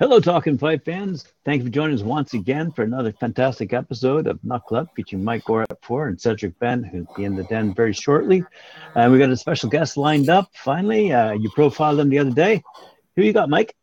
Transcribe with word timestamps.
Hello, 0.00 0.20
Talking 0.20 0.58
Fight 0.58 0.84
fans. 0.84 1.24
Thank 1.44 1.60
you 1.60 1.66
for 1.66 1.72
joining 1.72 1.96
us 1.96 2.02
once 2.02 2.34
again 2.34 2.70
for 2.70 2.82
another 2.82 3.10
fantastic 3.12 3.72
episode 3.72 4.26
of 4.26 4.38
Knuckle 4.44 4.76
Up 4.76 4.88
featuring 4.94 5.24
Mike 5.24 5.44
Gore 5.44 5.62
at 5.62 5.82
four 5.82 6.08
and 6.08 6.20
Cedric 6.20 6.58
Ben, 6.58 6.84
who'll 6.84 7.06
be 7.16 7.24
in 7.24 7.34
the 7.34 7.42
den 7.44 7.74
very 7.74 7.92
shortly. 7.92 8.44
And 8.94 9.08
uh, 9.08 9.12
we 9.12 9.18
got 9.18 9.30
a 9.30 9.36
special 9.36 9.68
guest 9.68 9.96
lined 9.96 10.28
up 10.28 10.50
finally. 10.52 11.12
Uh, 11.12 11.32
you 11.32 11.50
profiled 11.50 11.98
them 11.98 12.10
the 12.10 12.18
other 12.18 12.32
day. 12.32 12.62
Who 13.16 13.22
you 13.22 13.32
got, 13.32 13.48
Mike? 13.48 13.74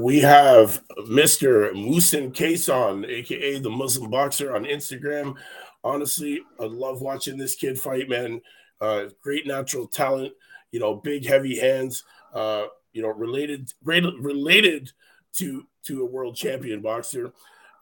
We 0.00 0.20
have 0.20 0.82
Mr. 1.10 1.72
Muhsin 1.72 2.32
Cason, 2.32 3.06
aka 3.06 3.58
the 3.58 3.68
Muslim 3.68 4.10
Boxer, 4.10 4.54
on 4.54 4.64
Instagram. 4.64 5.36
Honestly, 5.84 6.40
I 6.58 6.64
love 6.64 7.02
watching 7.02 7.36
this 7.36 7.54
kid 7.54 7.78
fight, 7.78 8.08
man. 8.08 8.40
Uh, 8.80 9.06
great 9.22 9.46
natural 9.46 9.86
talent, 9.86 10.32
you 10.72 10.80
know, 10.80 10.94
big, 10.94 11.26
heavy 11.26 11.58
hands. 11.58 12.04
Uh, 12.32 12.64
you 12.94 13.02
know, 13.02 13.08
related, 13.08 13.72
related 13.84 14.90
to 15.34 15.66
to 15.84 16.02
a 16.02 16.06
world 16.06 16.34
champion 16.34 16.80
boxer. 16.80 17.32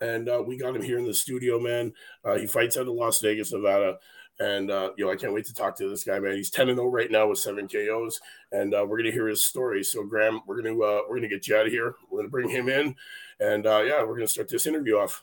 And 0.01 0.29
uh, 0.29 0.43
we 0.45 0.57
got 0.57 0.75
him 0.75 0.83
here 0.83 0.99
in 0.99 1.07
the 1.07 1.15
studio, 1.15 1.61
man. 1.61 1.93
Uh, 2.25 2.37
he 2.37 2.49
fights 2.49 2.77
out 2.77 2.89
of 2.89 2.95
Las 2.95 3.21
Vegas, 3.21 3.53
Nevada. 3.53 3.99
And 4.41 4.71
uh, 4.71 4.93
you 4.97 5.05
know, 5.05 5.11
I 5.11 5.17
can't 5.17 5.33
wait 5.33 5.47
to 5.47 5.55
talk 5.55 5.77
to 5.77 5.89
this 5.89 6.05
guy, 6.05 6.19
man. 6.21 6.37
He's 6.37 6.51
10 6.51 6.69
and 6.69 6.79
0 6.79 6.89
right 6.89 7.11
now 7.11 7.29
with 7.29 7.39
seven 7.39 7.67
KOs, 7.67 8.21
and 8.53 8.73
uh, 8.73 8.85
we're 8.87 8.99
gonna 8.99 9.11
hear 9.11 9.27
his 9.27 9.45
story. 9.45 9.83
So, 9.83 10.05
Graham, 10.05 10.41
we're 10.47 10.63
gonna 10.63 10.79
uh, 10.81 11.01
we're 11.09 11.17
gonna 11.17 11.29
get 11.29 11.49
you 11.49 11.57
out 11.57 11.67
of 11.67 11.73
here. 11.73 11.97
We're 12.09 12.21
gonna 12.21 12.29
bring 12.29 12.49
him 12.49 12.69
in, 12.69 12.95
and 13.41 13.67
uh, 13.67 13.83
yeah, 13.83 14.05
we're 14.05 14.15
gonna 14.15 14.29
start 14.29 14.49
this 14.49 14.67
interview 14.67 14.97
off. 14.97 15.23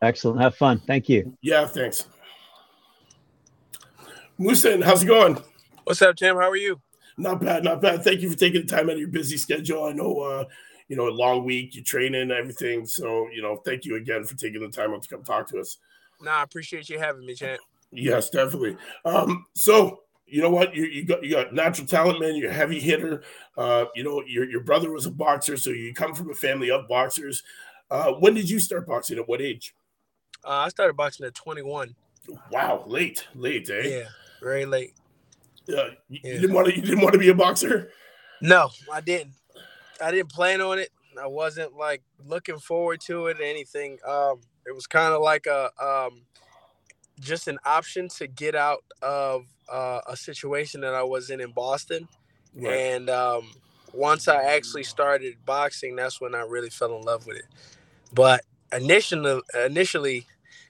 Excellent. 0.00 0.40
Have 0.40 0.54
fun. 0.54 0.80
Thank 0.86 1.08
you. 1.08 1.36
Yeah, 1.42 1.66
thanks. 1.66 2.06
Muhsin, 4.38 4.84
how's 4.84 5.02
it 5.02 5.06
going? 5.06 5.42
What's 5.84 6.02
up, 6.02 6.16
Tim? 6.16 6.36
How 6.36 6.50
are 6.50 6.56
you? 6.56 6.80
Not 7.16 7.40
bad, 7.40 7.64
not 7.64 7.80
bad. 7.80 8.04
Thank 8.04 8.20
you 8.20 8.30
for 8.30 8.36
taking 8.36 8.60
the 8.60 8.66
time 8.66 8.90
out 8.90 8.94
of 8.94 8.98
your 8.98 9.08
busy 9.08 9.38
schedule. 9.38 9.84
I 9.84 9.92
know 9.92 10.20
uh, 10.20 10.44
you 10.88 10.96
know, 10.96 11.08
a 11.08 11.10
long 11.10 11.44
week, 11.44 11.74
you 11.74 11.82
training, 11.82 12.30
everything. 12.30 12.86
So, 12.86 13.28
you 13.32 13.42
know, 13.42 13.56
thank 13.56 13.84
you 13.84 13.96
again 13.96 14.24
for 14.24 14.36
taking 14.36 14.60
the 14.60 14.68
time 14.68 14.94
out 14.94 15.02
to 15.02 15.08
come 15.08 15.22
talk 15.22 15.48
to 15.48 15.58
us. 15.58 15.78
Nah, 16.20 16.38
I 16.38 16.42
appreciate 16.42 16.88
you 16.88 16.98
having 16.98 17.26
me, 17.26 17.34
champ. 17.34 17.60
Yes, 17.96 18.30
definitely. 18.30 18.76
Um, 19.04 19.46
so 19.54 20.00
you 20.26 20.42
know 20.42 20.50
what? 20.50 20.74
You, 20.74 20.84
you 20.84 21.04
got 21.04 21.22
you 21.24 21.30
got 21.30 21.54
natural 21.54 21.86
talent, 21.86 22.20
man. 22.20 22.36
You're 22.36 22.50
a 22.50 22.54
heavy 22.54 22.80
hitter. 22.80 23.22
Uh, 23.56 23.86
you 23.94 24.04
know, 24.04 24.22
your 24.26 24.48
your 24.48 24.60
brother 24.60 24.90
was 24.90 25.06
a 25.06 25.10
boxer, 25.10 25.56
so 25.56 25.70
you 25.70 25.94
come 25.94 26.14
from 26.14 26.30
a 26.30 26.34
family 26.34 26.70
of 26.70 26.88
boxers. 26.88 27.42
Uh, 27.90 28.12
when 28.12 28.34
did 28.34 28.50
you 28.50 28.58
start 28.58 28.86
boxing? 28.86 29.18
At 29.18 29.28
what 29.28 29.40
age? 29.40 29.74
Uh, 30.44 30.50
I 30.50 30.68
started 30.68 30.96
boxing 30.96 31.26
at 31.26 31.34
21. 31.34 31.94
Wow, 32.50 32.84
late, 32.86 33.26
late, 33.34 33.70
eh? 33.70 33.82
Yeah, 33.82 34.08
very 34.42 34.66
late. 34.66 34.94
Uh, 35.68 35.90
you, 36.08 36.20
yeah. 36.22 36.32
you 36.34 36.40
didn't 36.40 36.54
want 36.54 36.68
to 36.68 36.76
you 36.76 36.82
didn't 36.82 37.00
want 37.00 37.12
to 37.12 37.18
be 37.18 37.28
a 37.28 37.34
boxer? 37.34 37.92
No, 38.42 38.70
I 38.92 39.00
didn't. 39.00 39.32
I 40.02 40.10
didn't 40.10 40.30
plan 40.30 40.60
on 40.60 40.78
it. 40.78 40.90
I 41.20 41.26
wasn't 41.26 41.74
like 41.76 42.02
looking 42.26 42.58
forward 42.58 43.00
to 43.02 43.28
it 43.28 43.40
or 43.40 43.44
anything. 43.44 43.98
Um, 44.06 44.40
it 44.66 44.74
was 44.74 44.86
kind 44.86 45.14
of 45.14 45.22
like 45.22 45.46
a 45.46 45.70
um, 45.82 46.22
just 47.20 47.48
an 47.48 47.58
option 47.64 48.08
to 48.08 48.26
get 48.26 48.54
out 48.54 48.84
of 49.02 49.46
uh, 49.70 50.00
a 50.06 50.16
situation 50.16 50.80
that 50.82 50.94
I 50.94 51.02
was 51.02 51.30
in 51.30 51.40
in 51.40 51.52
Boston. 51.52 52.08
Right. 52.54 52.72
And 52.72 53.10
um, 53.10 53.50
once 53.92 54.28
I 54.28 54.42
actually 54.42 54.84
started 54.84 55.36
boxing, 55.44 55.96
that's 55.96 56.20
when 56.20 56.34
I 56.34 56.42
really 56.42 56.70
fell 56.70 56.96
in 56.96 57.02
love 57.02 57.26
with 57.26 57.36
it. 57.36 57.46
But 58.12 58.42
initially, 58.72 59.40
initially, 59.64 60.26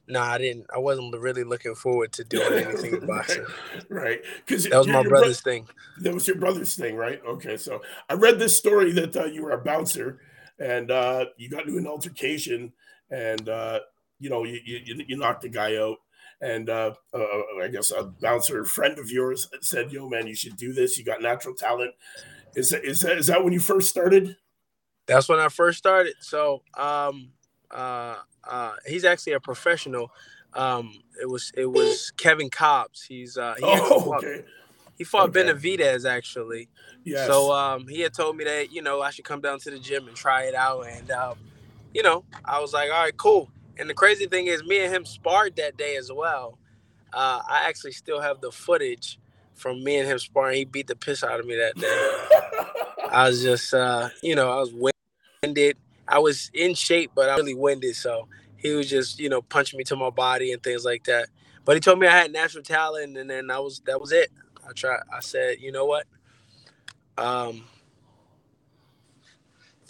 no, 0.08 0.20
nah, 0.20 0.32
I 0.32 0.38
didn't. 0.38 0.66
I 0.74 0.78
wasn't 0.78 1.16
really 1.18 1.44
looking 1.44 1.74
forward 1.74 2.12
to 2.14 2.24
doing 2.24 2.64
anything 2.64 2.92
with 2.92 3.06
boxing. 3.06 3.44
right, 3.88 4.20
because 4.44 4.64
that 4.64 4.78
was 4.78 4.86
my 4.86 5.02
brother's 5.02 5.40
bro- 5.40 5.52
thing. 5.52 5.68
That 6.00 6.14
was 6.14 6.26
your 6.28 6.36
brother's 6.36 6.76
thing, 6.76 6.94
right? 6.94 7.20
Okay, 7.26 7.56
so 7.56 7.82
I 8.08 8.14
read 8.14 8.38
this 8.38 8.56
story 8.56 8.92
that 8.92 9.16
uh, 9.16 9.24
you 9.24 9.42
were 9.42 9.50
a 9.50 9.58
bouncer 9.58 10.20
and 10.58 10.90
uh, 10.90 11.26
you 11.36 11.50
got 11.50 11.66
into 11.66 11.78
an 11.78 11.86
altercation, 11.86 12.72
and 13.10 13.48
uh, 13.48 13.80
you 14.18 14.30
know 14.30 14.44
you, 14.44 14.60
you, 14.64 15.04
you 15.08 15.16
knocked 15.16 15.42
the 15.42 15.48
guy 15.48 15.76
out. 15.76 15.96
And 16.40 16.68
uh, 16.68 16.94
uh, 17.14 17.24
I 17.62 17.68
guess 17.68 17.90
a 17.90 18.04
bouncer 18.04 18.64
friend 18.64 18.98
of 18.98 19.10
yours 19.10 19.48
said, 19.62 19.90
"Yo, 19.90 20.08
man, 20.08 20.26
you 20.26 20.34
should 20.34 20.56
do 20.56 20.72
this. 20.72 20.98
You 20.98 21.04
got 21.04 21.22
natural 21.22 21.54
talent." 21.54 21.94
Is 22.54 22.70
that, 22.70 22.84
is 22.84 23.00
that 23.00 23.18
is 23.18 23.26
that 23.28 23.42
when 23.42 23.52
you 23.52 23.60
first 23.60 23.88
started? 23.88 24.36
That's 25.06 25.28
when 25.28 25.38
I 25.38 25.48
first 25.48 25.78
started. 25.78 26.14
So 26.20 26.62
um, 26.76 27.30
uh, 27.70 28.16
uh, 28.44 28.72
he's 28.86 29.04
actually 29.04 29.34
a 29.34 29.40
professional. 29.40 30.10
Um, 30.52 30.92
it 31.20 31.28
was 31.28 31.52
it 31.56 31.66
was 31.66 32.12
Kevin 32.16 32.50
Cobbs. 32.50 33.02
He's 33.02 33.36
uh, 33.38 33.54
he 33.58 33.64
oh, 33.64 34.00
fought, 34.00 34.24
okay. 34.24 34.44
He 34.96 35.04
fought 35.04 35.28
okay. 35.28 35.44
Benavidez 35.44 36.08
actually. 36.08 36.68
Yes. 37.04 37.26
So 37.26 37.52
um, 37.52 37.86
he 37.88 38.00
had 38.00 38.14
told 38.14 38.36
me 38.36 38.44
that 38.44 38.72
you 38.72 38.82
know 38.82 39.00
I 39.00 39.10
should 39.10 39.24
come 39.24 39.40
down 39.40 39.58
to 39.60 39.70
the 39.70 39.78
gym 39.78 40.08
and 40.08 40.16
try 40.16 40.44
it 40.44 40.54
out, 40.54 40.86
and 40.86 41.10
um, 41.10 41.38
you 41.94 42.02
know 42.02 42.24
I 42.44 42.60
was 42.60 42.72
like, 42.72 42.90
all 42.90 43.02
right, 43.02 43.16
cool. 43.16 43.50
And 43.78 43.88
the 43.90 43.94
crazy 43.94 44.26
thing 44.26 44.46
is, 44.46 44.64
me 44.64 44.84
and 44.84 44.94
him 44.94 45.04
sparred 45.04 45.56
that 45.56 45.76
day 45.76 45.96
as 45.96 46.10
well. 46.12 46.58
Uh, 47.12 47.40
I 47.48 47.68
actually 47.68 47.92
still 47.92 48.20
have 48.20 48.40
the 48.40 48.50
footage 48.50 49.18
from 49.54 49.82
me 49.82 49.98
and 49.98 50.08
him 50.08 50.18
sparring. 50.18 50.56
He 50.58 50.64
beat 50.64 50.86
the 50.86 50.96
piss 50.96 51.22
out 51.22 51.40
of 51.40 51.46
me 51.46 51.56
that 51.56 51.76
day. 51.76 53.06
I 53.10 53.28
was 53.28 53.42
just, 53.42 53.72
uh, 53.72 54.08
you 54.22 54.34
know, 54.34 54.50
I 54.50 54.60
was 54.60 54.92
winded. 55.42 55.76
I 56.08 56.18
was 56.18 56.50
in 56.54 56.74
shape, 56.74 57.12
but 57.14 57.28
I 57.28 57.36
really 57.36 57.54
winded. 57.54 57.96
So 57.96 58.28
he 58.56 58.70
was 58.74 58.88
just, 58.88 59.18
you 59.18 59.28
know, 59.28 59.42
punching 59.42 59.76
me 59.76 59.84
to 59.84 59.96
my 59.96 60.10
body 60.10 60.52
and 60.52 60.62
things 60.62 60.84
like 60.84 61.04
that. 61.04 61.28
But 61.64 61.76
he 61.76 61.80
told 61.80 61.98
me 61.98 62.06
I 62.06 62.12
had 62.12 62.32
natural 62.32 62.62
talent, 62.62 63.16
and 63.16 63.28
then 63.28 63.50
I 63.50 63.58
was 63.58 63.80
that 63.86 64.00
was 64.00 64.12
it. 64.12 64.30
I 64.68 64.72
tried. 64.72 65.00
I 65.12 65.20
said, 65.20 65.58
you 65.60 65.72
know 65.72 65.84
what? 65.84 66.06
Um, 67.18 67.64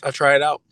I'll 0.03 0.12
try 0.12 0.36
it 0.36 0.42
out. 0.42 0.62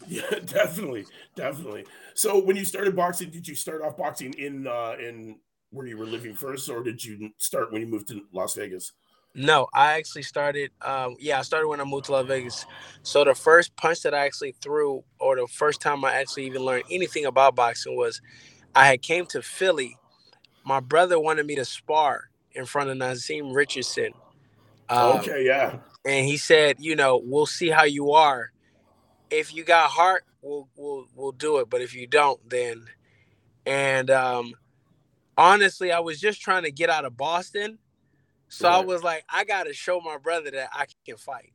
Yeah, 0.06 0.30
definitely, 0.44 1.06
definitely. 1.34 1.84
So 2.14 2.42
when 2.42 2.56
you 2.56 2.64
started 2.64 2.94
boxing, 2.94 3.30
did 3.30 3.46
you 3.46 3.54
start 3.54 3.82
off 3.82 3.96
boxing 3.96 4.32
in 4.34 4.66
uh, 4.66 4.96
in 4.98 5.40
where 5.70 5.86
you 5.86 5.98
were 5.98 6.06
living 6.06 6.34
first, 6.34 6.70
or 6.70 6.82
did 6.82 7.04
you 7.04 7.30
start 7.36 7.72
when 7.72 7.82
you 7.82 7.88
moved 7.88 8.08
to 8.08 8.22
Las 8.32 8.54
Vegas? 8.54 8.92
No, 9.34 9.68
I 9.74 9.98
actually 9.98 10.22
started. 10.22 10.70
Um, 10.82 11.16
yeah, 11.20 11.38
I 11.38 11.42
started 11.42 11.68
when 11.68 11.80
I 11.80 11.84
moved 11.84 12.06
to 12.06 12.12
Las 12.12 12.26
Vegas. 12.26 12.64
So 13.02 13.24
the 13.24 13.34
first 13.34 13.76
punch 13.76 14.02
that 14.02 14.14
I 14.14 14.24
actually 14.24 14.54
threw, 14.62 15.04
or 15.20 15.36
the 15.36 15.46
first 15.46 15.80
time 15.80 16.04
I 16.04 16.14
actually 16.14 16.46
even 16.46 16.62
learned 16.62 16.84
anything 16.90 17.26
about 17.26 17.54
boxing, 17.54 17.96
was 17.96 18.20
I 18.74 18.86
had 18.86 19.02
came 19.02 19.26
to 19.26 19.42
Philly. 19.42 19.96
My 20.64 20.80
brother 20.80 21.20
wanted 21.20 21.46
me 21.46 21.54
to 21.56 21.64
spar 21.64 22.30
in 22.52 22.64
front 22.64 22.90
of 22.90 22.96
Naazim 22.96 23.52
Richardson. 23.52 24.12
Um, 24.88 25.18
okay, 25.18 25.44
yeah. 25.44 25.78
And 26.04 26.26
he 26.26 26.36
said, 26.36 26.76
you 26.78 26.96
know, 26.96 27.20
we'll 27.22 27.46
see 27.46 27.68
how 27.68 27.84
you 27.84 28.12
are. 28.12 28.52
If 29.30 29.54
you 29.54 29.64
got 29.64 29.90
heart, 29.90 30.24
we'll 30.42 30.68
we'll 30.76 31.06
we'll 31.14 31.32
do 31.32 31.58
it. 31.58 31.70
But 31.70 31.82
if 31.82 31.94
you 31.94 32.06
don't, 32.06 32.40
then 32.48 32.84
and 33.66 34.10
um 34.10 34.54
honestly, 35.36 35.92
I 35.92 36.00
was 36.00 36.20
just 36.20 36.40
trying 36.40 36.64
to 36.64 36.70
get 36.70 36.90
out 36.90 37.04
of 37.04 37.16
Boston 37.16 37.78
so 38.48 38.68
right. 38.68 38.76
I 38.76 38.80
was 38.80 39.02
like, 39.02 39.24
I 39.28 39.44
gotta 39.44 39.72
show 39.72 40.00
my 40.00 40.18
brother 40.18 40.50
that 40.50 40.70
I 40.72 40.86
can 41.06 41.16
fight. 41.16 41.52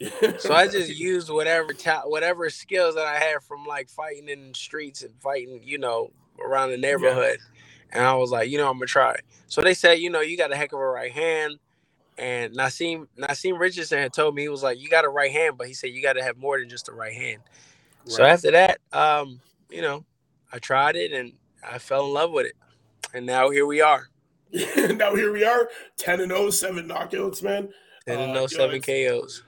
so 0.38 0.54
I 0.54 0.68
just 0.68 0.94
used 0.94 1.30
whatever 1.30 1.72
ta- 1.72 2.02
whatever 2.04 2.48
skills 2.50 2.94
that 2.94 3.06
I 3.06 3.18
had 3.18 3.42
from 3.42 3.64
like 3.66 3.88
fighting 3.88 4.28
in 4.28 4.48
the 4.48 4.54
streets 4.54 5.02
and 5.02 5.12
fighting, 5.20 5.60
you 5.64 5.78
know, 5.78 6.12
around 6.40 6.70
the 6.70 6.76
neighborhood. 6.76 7.38
Yeah. 7.40 7.98
And 7.98 8.04
I 8.04 8.14
was 8.14 8.30
like, 8.30 8.50
you 8.50 8.58
know, 8.58 8.68
I'm 8.68 8.76
gonna 8.76 8.86
try. 8.86 9.16
So 9.46 9.62
they 9.62 9.74
said, 9.74 9.94
you 9.94 10.10
know, 10.10 10.20
you 10.20 10.36
got 10.36 10.52
a 10.52 10.56
heck 10.56 10.72
of 10.72 10.80
a 10.80 10.86
right 10.86 11.12
hand. 11.12 11.58
And 12.18 12.54
Naazim 12.54 13.08
Naazim 13.16 13.58
Richardson 13.58 13.98
had 13.98 14.12
told 14.12 14.34
me 14.34 14.42
he 14.42 14.48
was 14.48 14.62
like, 14.62 14.80
you 14.80 14.88
got 14.88 15.04
a 15.04 15.08
right 15.08 15.30
hand, 15.30 15.58
but 15.58 15.66
he 15.66 15.74
said 15.74 15.90
you 15.90 16.02
got 16.02 16.14
to 16.14 16.22
have 16.22 16.38
more 16.38 16.58
than 16.58 16.68
just 16.68 16.88
a 16.88 16.92
right 16.92 17.12
hand. 17.12 17.42
Right. 18.04 18.12
So 18.12 18.24
after 18.24 18.50
that, 18.52 18.78
um, 18.92 19.40
you 19.70 19.82
know, 19.82 20.04
I 20.52 20.58
tried 20.58 20.96
it 20.96 21.12
and 21.12 21.32
I 21.62 21.78
fell 21.78 22.06
in 22.06 22.14
love 22.14 22.30
with 22.30 22.46
it, 22.46 22.54
and 23.12 23.26
now 23.26 23.50
here 23.50 23.66
we 23.66 23.80
are. 23.80 24.08
now 24.76 25.14
here 25.14 25.32
we 25.32 25.44
are, 25.44 25.68
10 25.98 26.20
and 26.20 26.30
0, 26.30 26.50
seven 26.50 26.88
knockouts, 26.88 27.42
man. 27.42 27.68
10 28.06 28.20
and 28.20 28.32
0, 28.32 28.44
uh, 28.44 28.48
seven 28.48 28.80
know, 28.86 29.20
KOs. 29.20 29.42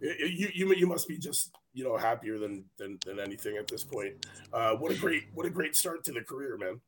You, 0.00 0.48
you 0.52 0.74
you 0.74 0.86
must 0.86 1.08
be 1.08 1.16
just 1.16 1.52
you 1.72 1.84
know 1.84 1.96
happier 1.96 2.38
than 2.38 2.64
than, 2.76 2.98
than 3.06 3.18
anything 3.18 3.56
at 3.56 3.66
this 3.66 3.82
point. 3.82 4.26
Uh, 4.52 4.74
what 4.74 4.92
a 4.92 4.94
great 4.96 5.24
what 5.34 5.46
a 5.46 5.50
great 5.50 5.74
start 5.74 6.04
to 6.04 6.12
the 6.12 6.20
career, 6.20 6.56
man. 6.56 6.80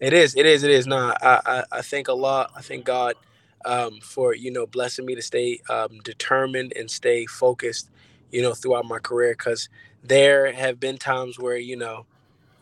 It 0.00 0.12
is, 0.12 0.34
it 0.36 0.44
is, 0.44 0.62
it 0.62 0.70
is. 0.70 0.86
No, 0.86 1.14
I, 1.22 1.40
I, 1.46 1.64
I 1.72 1.80
thank 1.80 2.08
a 2.08 2.12
lot. 2.12 2.50
I 2.56 2.60
thank 2.60 2.84
God 2.84 3.14
um, 3.64 4.00
for 4.00 4.34
you 4.34 4.50
know 4.50 4.66
blessing 4.66 5.06
me 5.06 5.14
to 5.14 5.22
stay 5.22 5.60
um, 5.68 5.98
determined 6.04 6.72
and 6.76 6.90
stay 6.90 7.26
focused, 7.26 7.90
you 8.30 8.42
know, 8.42 8.54
throughout 8.54 8.86
my 8.86 8.98
career. 8.98 9.32
Because 9.32 9.68
there 10.04 10.52
have 10.52 10.78
been 10.78 10.98
times 10.98 11.38
where 11.38 11.56
you 11.56 11.76
know, 11.76 12.06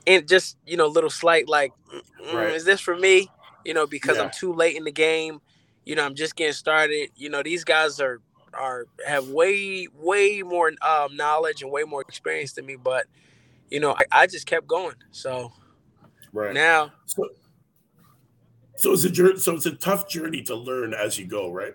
and 0.06 0.26
just 0.29 0.56
you 0.67 0.76
know, 0.76 0.87
little 0.87 1.11
slight 1.11 1.49
like, 1.49 1.73
mm, 1.93 2.32
right. 2.32 2.55
is 2.55 2.64
this 2.64 2.81
for 2.81 2.96
me? 2.96 3.29
you 3.64 3.73
know, 3.73 3.87
because 3.87 4.19
yeah. 4.19 4.25
I'm 4.25 4.31
too 4.31 4.52
late 4.52 4.76
in 4.76 4.85
the 4.85 4.93
game. 4.93 5.41
You 5.85 5.96
know, 5.96 6.05
I'm 6.05 6.14
just 6.14 6.37
getting 6.37 6.52
started. 6.52 7.11
You 7.17 7.31
know, 7.31 7.43
these 7.43 7.64
guys 7.64 8.00
are 8.00 8.20
are 8.52 8.87
have 9.06 9.29
way 9.29 9.88
way 9.99 10.43
more 10.43 10.73
um, 10.82 11.17
knowledge 11.17 11.62
and 11.62 11.70
way 11.70 11.82
more 11.82 12.02
experience 12.02 12.52
than 12.52 12.67
me, 12.67 12.76
but 12.76 13.06
you 13.70 13.81
know, 13.81 13.93
I, 13.93 14.23
I 14.23 14.26
just 14.26 14.47
kept 14.47 14.67
going. 14.67 14.97
So 15.11 15.52
Right 16.32 16.52
now. 16.52 16.93
So, 17.06 17.29
so 18.85 18.93
it's 18.93 19.05
a 19.05 19.11
journey. 19.11 19.39
So 19.39 19.55
it's 19.55 19.65
a 19.65 19.71
tough 19.71 20.09
journey 20.09 20.43
to 20.43 20.55
learn 20.55 20.93
as 20.93 21.19
you 21.19 21.27
go, 21.27 21.51
right? 21.51 21.75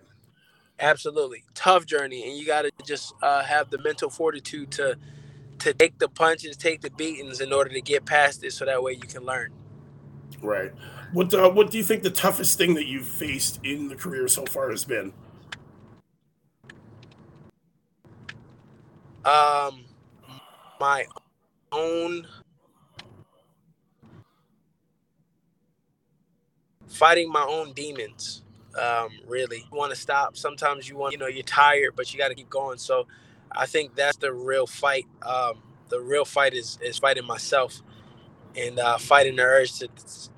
Absolutely, 0.80 1.44
tough 1.56 1.88
journey, 1.88 2.30
and 2.30 2.38
you 2.38 2.46
got 2.46 2.62
to 2.62 2.72
just 2.86 3.14
uh, 3.24 3.44
have 3.44 3.72
the 3.72 3.80
mental 3.80 4.12
fortitude 4.12 4.70
to 4.74 4.96
to 5.58 5.74
take 5.74 5.98
the 5.98 6.08
punches, 6.08 6.56
take 6.56 6.82
the 6.82 6.92
beatings 6.92 7.42
in 7.42 7.52
order 7.52 7.72
to 7.72 7.82
get 7.82 8.06
past 8.06 8.44
it, 8.44 8.54
so 8.54 8.64
that 8.64 8.84
way 8.84 8.94
you 8.94 9.08
can 9.08 9.24
learn. 9.24 9.52
Right. 10.44 10.72
What 11.12 11.34
uh, 11.34 11.50
What 11.50 11.72
do 11.72 11.80
you 11.80 11.84
think 11.84 12.04
the 12.04 12.12
toughest 12.12 12.60
thing 12.60 12.76
that 12.76 12.86
you've 12.86 13.08
faced 13.08 13.60
in 13.64 13.88
the 13.88 13.96
career 13.96 14.28
so 14.28 14.46
far 14.46 14.70
has 14.70 14.86
been? 14.86 15.12
Um, 19.26 19.86
my 20.80 21.08
own 21.72 22.28
fighting 26.90 27.32
my 27.32 27.44
own 27.44 27.74
demons. 27.74 28.44
Um, 28.80 29.10
really 29.26 29.66
you 29.72 29.78
want 29.78 29.92
to 29.92 30.00
stop. 30.00 30.38
Sometimes 30.38 30.88
you 30.88 30.98
want, 30.98 31.14
you 31.14 31.18
know, 31.18 31.28
you're 31.28 31.44
tired, 31.44 31.96
but 31.96 32.14
you 32.14 32.20
got 32.20 32.28
to 32.28 32.36
keep 32.36 32.50
going. 32.50 32.78
So, 32.78 33.08
I 33.52 33.66
think 33.66 33.96
that's 33.96 34.18
the 34.18 34.32
real 34.32 34.68
fight. 34.68 35.06
Um, 35.24 35.64
the 35.90 36.00
real 36.00 36.26
fight 36.26 36.54
is 36.54 36.78
is 36.82 37.00
fighting 37.00 37.26
myself 37.26 37.82
and 38.56 38.80
uh, 38.80 38.98
fighting 38.98 39.36
the 39.36 39.44
urge 39.44 39.80
to 39.80 39.90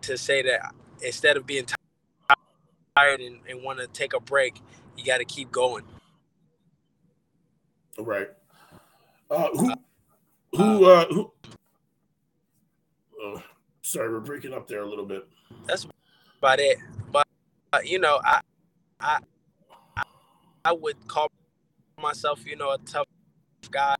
to 0.02 0.18
say 0.18 0.42
that 0.44 0.74
instead 1.02 1.38
of 1.38 1.46
being 1.46 1.66
tired 2.96 3.22
and, 3.22 3.40
and 3.50 3.64
want 3.64 3.80
to 3.80 3.88
take 3.88 4.14
a 4.14 4.20
break, 4.20 4.62
you 4.98 5.04
got 5.04 5.18
to 5.18 5.26
keep 5.26 5.52
going. 5.52 5.84
Right. 7.98 8.30
Uh, 9.30 9.50
who 9.50 9.74
who 10.56 10.86
uh, 10.86 11.06
who? 11.08 11.32
Oh, 13.22 13.44
sorry, 13.82 14.12
we're 14.12 14.20
breaking 14.20 14.54
up 14.54 14.68
there 14.68 14.82
a 14.82 14.90
little 14.90 15.06
bit. 15.06 15.28
That's 15.68 15.86
about 16.42 16.60
it. 16.60 16.78
But 17.12 17.28
uh, 17.72 17.80
you 17.84 18.00
know, 18.00 18.20
I, 18.24 18.42
I 19.00 19.20
I 20.66 20.72
would 20.72 21.08
call 21.08 21.28
myself, 22.02 22.46
you 22.48 22.56
know, 22.56 22.72
a 22.72 22.78
tough 22.80 23.06
guy. 23.70 23.96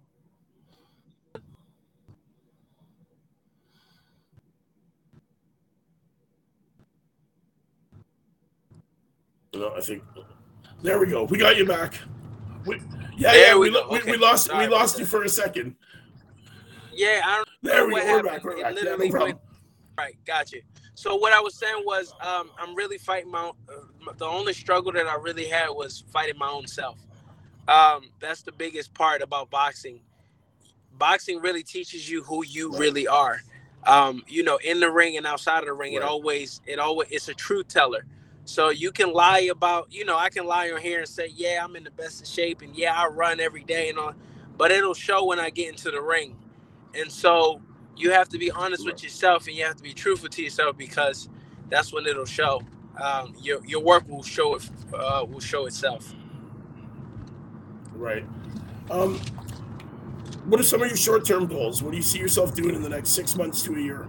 No, 9.54 9.74
I 9.76 9.82
think 9.82 10.04
there 10.82 10.98
we 11.00 11.08
go. 11.08 11.24
We 11.26 11.38
got 11.38 11.58
you 11.58 11.66
back. 11.66 12.00
We, 12.66 12.78
yeah, 13.18 13.34
There 13.34 13.48
yeah, 13.50 13.58
we 13.58 13.70
we, 13.70 13.78
Okay. 13.78 14.12
we 14.12 14.18
lost 14.18 14.46
Sorry 14.48 14.68
we 14.68 14.74
lost 14.74 14.98
you 14.98 15.06
for 15.06 15.24
a 15.24 15.30
second. 15.30 15.76
Yeah, 16.94 17.22
I 17.24 17.36
don't 17.38 17.48
There 17.62 17.88
know 17.88 17.96
we 17.96 18.02
go. 18.02 18.08
We're 18.18 18.24
back. 18.24 18.44
We're 18.44 18.52
back. 18.56 18.62
Yeah, 18.62 18.70
literally 18.72 19.08
no 19.08 19.12
problem. 19.12 19.32
went- 19.32 19.42
Right, 19.98 20.16
got 20.26 20.52
you. 20.52 20.62
So 20.96 21.16
what 21.16 21.34
I 21.34 21.40
was 21.42 21.56
saying 21.56 21.84
was, 21.86 22.14
um, 22.22 22.52
I'm 22.58 22.76
really 22.76 22.98
fighting 23.00 23.32
my. 23.32 23.46
Own, 23.46 23.54
uh, 23.70 24.14
the 24.18 24.26
only 24.26 24.54
struggle 24.54 24.92
that 24.94 25.08
I 25.08 25.16
really 25.16 25.48
had 25.48 25.70
was 25.70 26.04
fighting 26.12 26.38
my 26.38 26.50
own 26.50 26.68
self. 26.68 27.00
Um, 27.68 28.12
that's 28.20 28.44
the 28.44 28.54
biggest 28.54 28.94
part 28.94 29.22
about 29.24 29.50
boxing. 29.52 30.02
Boxing 30.94 31.42
really 31.42 31.64
teaches 31.64 32.10
you 32.10 32.24
who 32.24 32.46
you 32.46 32.72
Right. 32.72 32.80
really 32.82 33.08
are. 33.08 33.42
Um, 33.86 34.24
you 34.28 34.44
know, 34.44 34.58
in 34.58 34.80
the 34.80 34.92
ring 34.92 35.18
and 35.18 35.28
outside 35.28 35.60
of 35.60 35.66
the 35.68 35.74
ring, 35.74 35.94
it 35.94 36.04
always, 36.04 36.62
it 36.68 36.80
always, 36.80 37.10
it's 37.12 37.30
a 37.30 37.36
truth 37.36 37.70
teller. 37.70 38.06
So 38.46 38.70
you 38.70 38.92
can 38.92 39.14
lie 39.14 39.50
about, 39.52 39.88
you 39.92 40.06
know, 40.06 40.18
I 40.18 40.30
can 40.30 40.46
lie 40.46 40.72
on 40.72 40.82
here 40.82 41.00
and 41.00 41.08
say, 41.10 41.30
yeah, 41.36 41.62
I'm 41.64 41.76
in 41.78 41.84
the 41.86 41.92
best 41.92 42.22
of 42.24 42.28
shape, 42.28 42.62
and 42.62 42.76
yeah, 42.76 42.94
I 42.96 43.08
run 43.08 43.40
every 43.40 43.64
day 43.64 43.90
and 43.90 44.00
all, 44.00 44.14
but 44.58 44.72
it'll 44.72 44.96
show 44.96 45.26
when 45.26 45.40
I 45.40 45.50
get 45.52 45.70
into 45.70 45.92
the 45.92 46.02
ring. 46.02 46.38
And 46.96 47.12
so 47.12 47.62
you 48.02 48.12
have 48.12 48.30
to 48.30 48.38
be 48.38 48.50
honest 48.50 48.84
with 48.84 49.04
yourself 49.04 49.48
and 49.48 49.56
you 49.56 49.64
have 49.64 49.76
to 49.76 49.84
be 49.84 49.94
truthful 49.94 50.30
to 50.30 50.42
yourself 50.42 50.76
because 50.76 51.30
that's 51.70 51.94
when 51.94 52.08
it'll 52.08 52.26
show. 52.26 52.62
Um, 53.00 53.34
your 53.42 53.66
your 53.66 53.82
work 53.82 54.08
will 54.08 54.24
show 54.24 54.56
it 54.56 54.70
uh, 54.94 55.26
will 55.30 55.40
show 55.40 55.66
itself. 55.66 56.14
Right. 57.94 58.26
Um, 58.90 59.20
what 60.46 60.60
are 60.60 60.64
some 60.64 60.82
of 60.82 60.88
your 60.88 60.98
short 60.98 61.26
term 61.26 61.46
goals? 61.46 61.84
What 61.84 61.92
do 61.92 61.98
you 61.98 62.04
see 62.04 62.20
yourself 62.20 62.56
doing 62.56 62.76
in 62.76 62.82
the 62.82 62.90
next 62.90 63.10
six 63.12 63.36
months 63.36 63.62
to 63.64 63.76
a 63.76 63.80
year? 63.80 64.08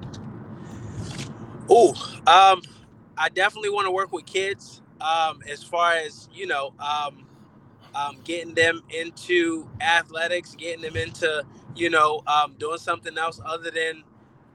Oh, 1.69 1.93
um, 2.27 2.63
I 3.17 3.29
definitely 3.29 3.71
want 3.71 3.87
to 3.87 3.93
work 3.93 4.13
with 4.13 4.27
kids. 4.27 4.81
Um, 5.01 5.43
as 5.49 5.63
far 5.63 5.93
as 5.93 6.29
you 6.33 6.47
know, 6.47 6.75
um, 6.79 7.27
um, 7.95 8.19
getting 8.25 8.55
them 8.55 8.83
into 8.91 9.69
athletics, 9.81 10.55
getting 10.57 10.83
them 10.83 10.97
into 10.97 11.45
you 11.77 11.91
know 11.91 12.23
um, 12.27 12.55
doing 12.59 12.79
something 12.79 13.17
else 13.19 13.41
other 13.45 13.71
than 13.71 14.05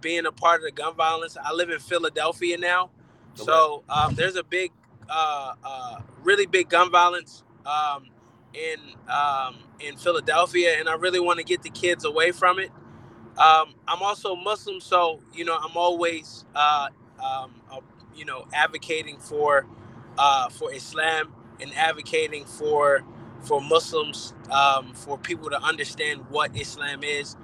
being 0.02 0.26
a 0.26 0.32
part 0.32 0.62
of 0.62 0.66
the 0.66 0.72
gun 0.72 0.96
violence. 0.96 1.38
I 1.42 1.54
live 1.54 1.70
in 1.70 1.80
Philadelphia 1.80 2.58
now, 2.58 2.92
so 3.34 3.84
um, 3.90 4.16
there's 4.16 4.36
a 4.36 4.44
big, 4.44 4.72
uh, 5.10 5.54
uh, 5.64 6.02
really 6.24 6.46
big 6.46 6.70
gun 6.70 6.92
violence 6.92 7.44
um, 7.66 8.10
in 8.54 8.78
um, 9.10 9.58
in 9.80 9.98
Philadelphia, 9.98 10.80
and 10.80 10.90
I 10.90 10.96
really 10.96 11.20
want 11.20 11.40
to 11.40 11.46
get 11.46 11.64
the 11.64 11.70
kids 11.70 12.06
away 12.06 12.32
from 12.32 12.60
it. 12.60 12.72
Um, 13.38 13.76
I'm 13.88 14.02
also 14.02 14.36
Muslim, 14.36 14.80
so 14.80 15.22
you 15.34 15.46
know 15.46 15.58
I'm 15.58 15.78
always 15.78 16.46
uh, 16.56 16.90
um, 17.24 17.62
uh, 17.72 17.82
you 18.16 18.26
know 18.26 18.48
advocating 18.54 19.18
for 19.20 19.68
uh, 20.18 20.50
for 20.50 20.74
Islam 20.74 21.34
and 21.62 21.74
advocating 21.76 22.46
for 22.46 23.04
for 23.48 23.62
Muslims 23.62 24.34
um, 24.52 24.94
for 24.94 25.18
people 25.18 25.50
to 25.50 25.62
understand 25.64 26.26
what 26.30 26.56
Islam 26.56 27.04
is, 27.04 27.36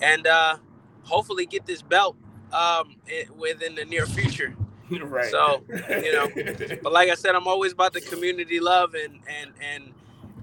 and 0.00 0.26
uh, 0.26 0.56
hopefully 1.04 1.46
get 1.46 1.66
this 1.66 1.82
belt 1.82 2.16
um, 2.52 2.96
i- 3.08 3.26
within 3.36 3.74
the 3.74 3.84
near 3.84 4.06
future. 4.06 4.54
right. 4.90 5.30
So, 5.30 5.62
you 5.90 6.12
know, 6.12 6.28
But 6.82 6.92
like 6.92 7.08
I 7.10 7.14
said, 7.14 7.34
I'm 7.34 7.46
always 7.46 7.72
about 7.72 7.92
the 7.92 8.00
community 8.00 8.60
love 8.60 8.94
and 8.94 9.20
and 9.28 9.52
and 9.60 9.94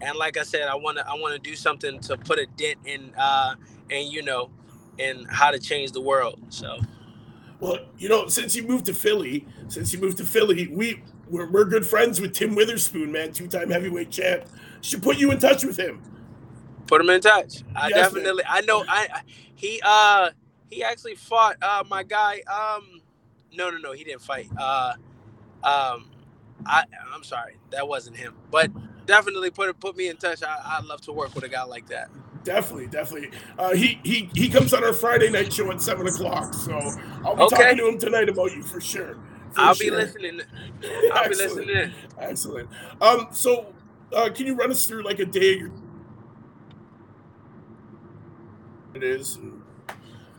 and 0.01 0.17
like 0.17 0.37
I 0.37 0.43
said, 0.43 0.67
I 0.67 0.75
want 0.75 0.97
to 0.97 1.07
I 1.07 1.15
want 1.15 1.33
to 1.33 1.39
do 1.49 1.55
something 1.55 1.99
to 2.01 2.17
put 2.17 2.39
a 2.39 2.45
dent 2.57 2.77
in 2.85 3.13
uh 3.17 3.55
and 3.91 4.07
you 4.07 4.23
know 4.23 4.49
in 4.97 5.25
how 5.29 5.51
to 5.51 5.59
change 5.59 5.91
the 5.91 6.01
world. 6.01 6.39
So 6.49 6.79
Well, 7.59 7.79
you 7.97 8.09
know, 8.09 8.27
since 8.27 8.55
you 8.55 8.63
moved 8.63 8.85
to 8.87 8.93
Philly, 8.93 9.45
since 9.67 9.93
you 9.93 9.99
moved 9.99 10.17
to 10.17 10.25
Philly, 10.25 10.67
we 10.67 11.03
we're, 11.29 11.49
we're 11.49 11.65
good 11.65 11.85
friends 11.85 12.19
with 12.21 12.33
Tim 12.33 12.55
Witherspoon, 12.55 13.11
man, 13.11 13.33
two 13.33 13.47
time 13.47 13.69
heavyweight 13.69 14.09
champ. 14.11 14.45
Should 14.81 15.03
put 15.03 15.17
you 15.17 15.31
in 15.31 15.39
touch 15.39 15.63
with 15.65 15.77
him. 15.77 16.01
put 16.87 17.01
him 17.01 17.09
in 17.09 17.21
touch. 17.21 17.63
I 17.75 17.89
Yes, 17.89 18.13
man. 18.13 18.23
definitely 18.23 18.43
I 18.49 18.61
know 18.61 18.83
I 18.87 19.07
I- 19.13 19.21
he 19.55 19.81
uh 19.85 20.31
he 20.69 20.83
actually 20.83 21.15
fought 21.15 21.57
uh 21.61 21.83
my 21.89 22.03
guy 22.03 22.41
um 22.51 23.01
no 23.53 23.69
no 23.69 23.77
no 23.77 23.93
he 23.93 24.03
didn't 24.03 24.21
fight 24.21 24.49
uh 24.57 24.93
um 25.63 26.11
I 26.65 26.85
I'm 27.13 27.23
sorry 27.23 27.57
that 27.71 27.87
wasn't 27.87 28.17
him 28.17 28.35
but 28.51 28.71
definitely 29.05 29.51
put 29.51 29.79
put 29.79 29.97
me 29.97 30.09
in 30.09 30.17
touch. 30.17 30.43
I 30.43 30.57
I'd 30.77 30.85
love 30.85 31.01
to 31.01 31.13
work 31.13 31.35
with 31.35 31.43
a 31.45 31.49
guy 31.49 31.63
like 31.63 31.87
that. 31.89 32.09
Definitely, 32.43 32.87
definitely. 32.87 33.31
Uh, 33.57 33.75
he 33.75 33.99
he 34.03 34.31
he 34.35 34.49
comes 34.49 34.73
on 34.73 34.83
our 34.83 34.93
Friday 34.93 35.29
night 35.29 35.53
show 35.53 35.71
at 35.71 35.81
seven 35.81 36.07
o'clock, 36.07 36.53
so 36.53 36.95
I'll 37.23 37.35
be 37.35 37.45
Okay. 37.45 37.47
talking 37.47 37.77
to 37.77 37.87
him 37.87 37.99
tonight 37.99 38.29
about 38.29 38.53
you 38.55 38.63
for 38.63 38.81
sure. 38.81 39.17
For 39.51 39.61
I'll 39.61 39.75
be 39.75 39.91
listening. 39.91 40.41
I'll 41.11 41.25
be 41.27 41.35
listening. 41.35 41.93
Excellent. 42.19 42.69
Um, 43.01 43.27
so 43.31 43.73
uh, 44.13 44.29
can 44.31 44.45
you 44.47 44.55
run 44.55 44.71
us 44.71 44.85
through 44.87 45.03
like 45.03 45.19
a 45.19 45.25
day 45.25 45.53
of 45.55 45.59
your 45.61 45.71
it 48.95 49.03
is? 49.03 49.39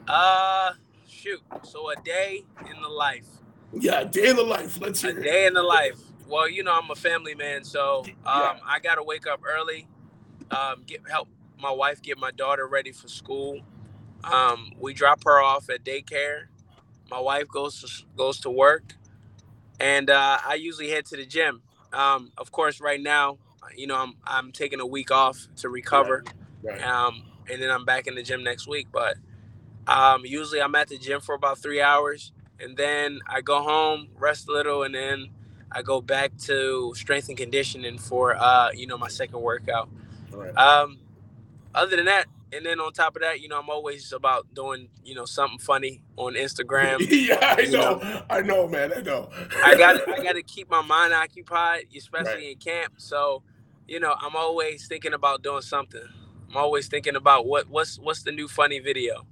Uh, 0.08 0.72
shoot. 1.08 1.40
So 1.62 1.90
a 1.90 1.96
day 1.96 2.44
in 2.74 2.82
the 2.82 2.88
life. 2.88 3.26
Yeah, 3.72 4.00
a 4.00 4.04
day 4.04 4.28
in 4.30 4.36
the 4.36 4.42
life. 4.42 4.80
Let's 4.80 5.02
A 5.04 5.08
hear 5.08 5.18
it. 5.20 5.22
day 5.24 5.46
in 5.46 5.54
the 5.54 5.62
life. 5.62 5.98
Well, 6.28 6.48
you 6.48 6.62
know, 6.62 6.72
I'm 6.72 6.90
a 6.90 6.94
family 6.96 7.34
man, 7.34 7.64
so 7.64 8.00
um, 8.00 8.12
Yeah. 8.24 8.58
I 8.64 8.78
gotta 8.80 9.02
wake 9.02 9.26
up 9.26 9.40
early, 9.44 9.88
um, 10.50 10.82
get 10.86 11.02
help 11.08 11.28
my 11.60 11.70
wife 11.70 12.02
get 12.02 12.18
my 12.18 12.30
daughter 12.30 12.66
ready 12.66 12.92
for 12.92 13.08
school. 13.08 13.60
Um, 14.24 14.72
we 14.78 14.94
drop 14.94 15.24
her 15.24 15.40
off 15.42 15.70
at 15.70 15.84
daycare. 15.84 16.46
My 17.10 17.20
wife 17.20 17.48
goes 17.48 17.80
to 17.82 18.04
goes 18.16 18.40
to 18.40 18.50
work, 18.50 18.94
and 19.80 20.10
uh, 20.10 20.38
I 20.46 20.54
usually 20.54 20.90
head 20.90 21.06
to 21.06 21.16
the 21.16 21.26
gym. 21.26 21.62
Um, 21.92 22.32
of 22.38 22.52
course, 22.52 22.80
right 22.80 23.00
now, 23.00 23.38
you 23.76 23.86
know, 23.86 23.96
I'm 23.96 24.14
I'm 24.26 24.52
taking 24.52 24.80
a 24.80 24.86
week 24.86 25.10
off 25.10 25.46
to 25.56 25.68
recover. 25.68 26.24
Right. 26.62 26.82
um, 26.82 27.22
and 27.50 27.60
then 27.60 27.70
I'm 27.70 27.84
back 27.84 28.06
in 28.06 28.14
the 28.14 28.22
gym 28.22 28.44
next 28.44 28.66
week. 28.68 28.88
But 28.92 29.16
um, 29.86 30.24
usually 30.24 30.60
I'm 30.60 30.74
at 30.74 30.88
the 30.88 30.98
gym 30.98 31.20
for 31.20 31.34
about 31.34 31.58
three 31.58 31.80
hours, 31.80 32.32
and 32.60 32.76
then 32.76 33.20
I 33.26 33.40
go 33.40 33.62
home, 33.62 34.08
rest 34.18 34.48
a 34.48 34.52
little, 34.52 34.82
and 34.82 34.94
then 34.94 35.28
I 35.72 35.82
go 35.82 36.00
back 36.00 36.36
to 36.46 36.92
strength 36.96 37.28
and 37.28 37.36
conditioning 37.38 37.98
for 37.98 38.36
uh, 38.36 38.70
you 38.72 38.86
know 38.86 38.98
my 38.98 39.08
second 39.08 39.40
workout. 39.40 39.88
Right. 40.32 40.56
Um, 40.56 40.98
other 41.74 41.96
than 41.96 42.06
that, 42.06 42.26
and 42.52 42.64
then 42.66 42.80
on 42.80 42.92
top 42.92 43.16
of 43.16 43.22
that, 43.22 43.40
you 43.40 43.48
know 43.48 43.58
I'm 43.58 43.70
always 43.70 44.12
about 44.12 44.52
doing 44.54 44.88
you 45.04 45.14
know 45.14 45.24
something 45.24 45.58
funny 45.58 46.02
on 46.16 46.34
Instagram. 46.46 46.98
yeah, 47.10 47.54
I 47.56 47.60
you 47.62 47.70
know. 47.72 48.22
I 48.28 48.42
know, 48.42 48.68
man. 48.68 48.92
I 48.96 49.00
know. 49.00 49.30
I 49.64 49.74
got 49.76 50.08
I 50.08 50.18
got 50.22 50.32
to 50.34 50.42
keep 50.42 50.70
my 50.70 50.82
mind 50.82 51.12
occupied, 51.14 51.86
especially 51.96 52.32
Right. 52.32 52.52
in 52.52 52.58
camp. 52.58 52.94
So, 52.98 53.42
you 53.90 53.98
know, 53.98 54.14
I'm 54.20 54.36
always 54.36 54.86
thinking 54.86 55.14
about 55.14 55.42
doing 55.42 55.62
something. 55.62 56.04
I'm 56.48 56.56
always 56.56 56.86
thinking 56.86 57.16
about 57.16 57.46
what 57.46 57.68
what's 57.68 57.98
what's 57.98 58.22
the 58.22 58.30
new 58.30 58.46
funny 58.46 58.78
video. 58.78 59.26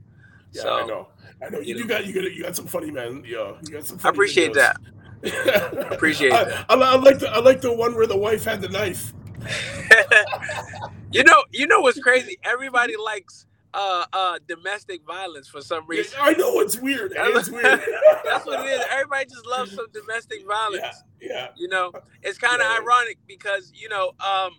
Yeah, 0.53 0.63
so 0.63 0.75
I 0.75 0.87
know. 0.87 1.09
I 1.41 1.49
know. 1.49 1.61
You, 1.61 1.77
you 1.77 1.81
know. 1.83 1.87
got 1.87 2.07
you 2.07 2.13
got 2.13 2.33
you 2.33 2.43
got 2.43 2.57
some 2.57 2.67
funny 2.67 2.91
man. 2.91 3.23
Yeah, 3.25 3.53
you 3.63 3.71
got 3.71 3.87
some. 3.87 4.01
I 4.03 4.09
appreciate 4.09 4.53
videos. 4.53 4.55
that. 4.55 4.77
Appreciate 5.93 6.33
I, 6.33 6.45
that. 6.45 6.67
I, 6.69 6.75
I 6.75 6.95
like 6.97 7.19
the 7.19 7.29
I 7.31 7.39
like 7.39 7.61
the 7.61 7.73
one 7.73 7.95
where 7.95 8.07
the 8.07 8.17
wife 8.17 8.45
had 8.45 8.61
the 8.61 8.69
knife. 8.69 9.13
you 11.13 11.25
know, 11.25 11.45
you 11.51 11.67
know 11.67 11.81
what's 11.81 12.01
crazy? 12.01 12.39
Everybody 12.45 12.95
likes 12.97 13.47
uh 13.75 14.07
uh 14.13 14.39
domestic 14.49 15.03
violence 15.07 15.49
for 15.49 15.61
some 15.63 15.87
reason. 15.87 16.19
I 16.21 16.33
know 16.35 16.61
it's 16.61 16.79
weird. 16.79 17.13
It's 17.17 17.51
weird. 17.51 17.81
That's 18.25 18.47
what 18.47 18.61
it 18.67 18.71
is. 18.71 18.85
Everybody 18.91 19.27
just 19.27 19.47
loves 19.47 19.73
some 19.75 19.87
domestic 19.93 20.47
violence. 20.49 20.83
Yeah, 21.21 21.29
yeah. 21.31 21.49
You 21.57 21.69
know, 21.69 21.93
it's 22.23 22.39
kind 22.39 22.61
of 22.63 22.69
Yeah. 22.69 22.79
ironic 22.83 23.19
because 23.27 23.73
you 23.75 23.89
know, 23.89 24.13
um, 24.21 24.53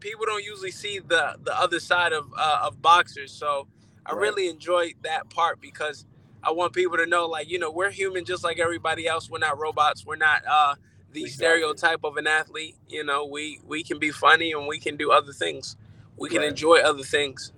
people 0.00 0.26
don't 0.26 0.44
usually 0.44 0.70
see 0.70 0.98
the 1.00 1.36
the 1.42 1.58
other 1.58 1.80
side 1.80 2.12
of 2.12 2.26
uh, 2.36 2.60
of 2.64 2.80
boxers. 2.82 3.32
So 3.32 3.68
I 4.04 4.12
Right. 4.12 4.20
really 4.22 4.48
enjoy 4.48 4.92
that 5.02 5.30
part 5.30 5.60
because 5.60 6.04
I 6.42 6.52
want 6.52 6.72
people 6.74 6.96
to 6.98 7.06
know, 7.06 7.26
like, 7.26 7.50
you 7.50 7.58
know, 7.58 7.70
we're 7.72 7.90
human 7.90 8.24
just 8.24 8.44
like 8.44 8.58
everybody 8.60 9.08
else. 9.08 9.28
We're 9.28 9.38
not 9.38 9.58
robots. 9.58 10.06
We're 10.06 10.16
not 10.16 10.42
uh, 10.48 10.74
the 11.12 11.24
Exactly. 11.24 11.30
stereotype 11.46 12.04
of 12.04 12.16
an 12.18 12.26
athlete. 12.28 12.76
You 12.88 13.04
know, 13.04 13.26
we 13.26 13.60
we 13.64 13.82
can 13.82 13.98
be 13.98 14.10
funny 14.12 14.52
and 14.52 14.66
we 14.66 14.78
can 14.78 14.96
do 14.96 15.10
other 15.10 15.32
things. 15.32 15.76
We 16.16 16.28
can 16.28 16.38
Right. 16.40 16.48
enjoy 16.50 16.78
other 16.80 17.02
things. 17.02 17.52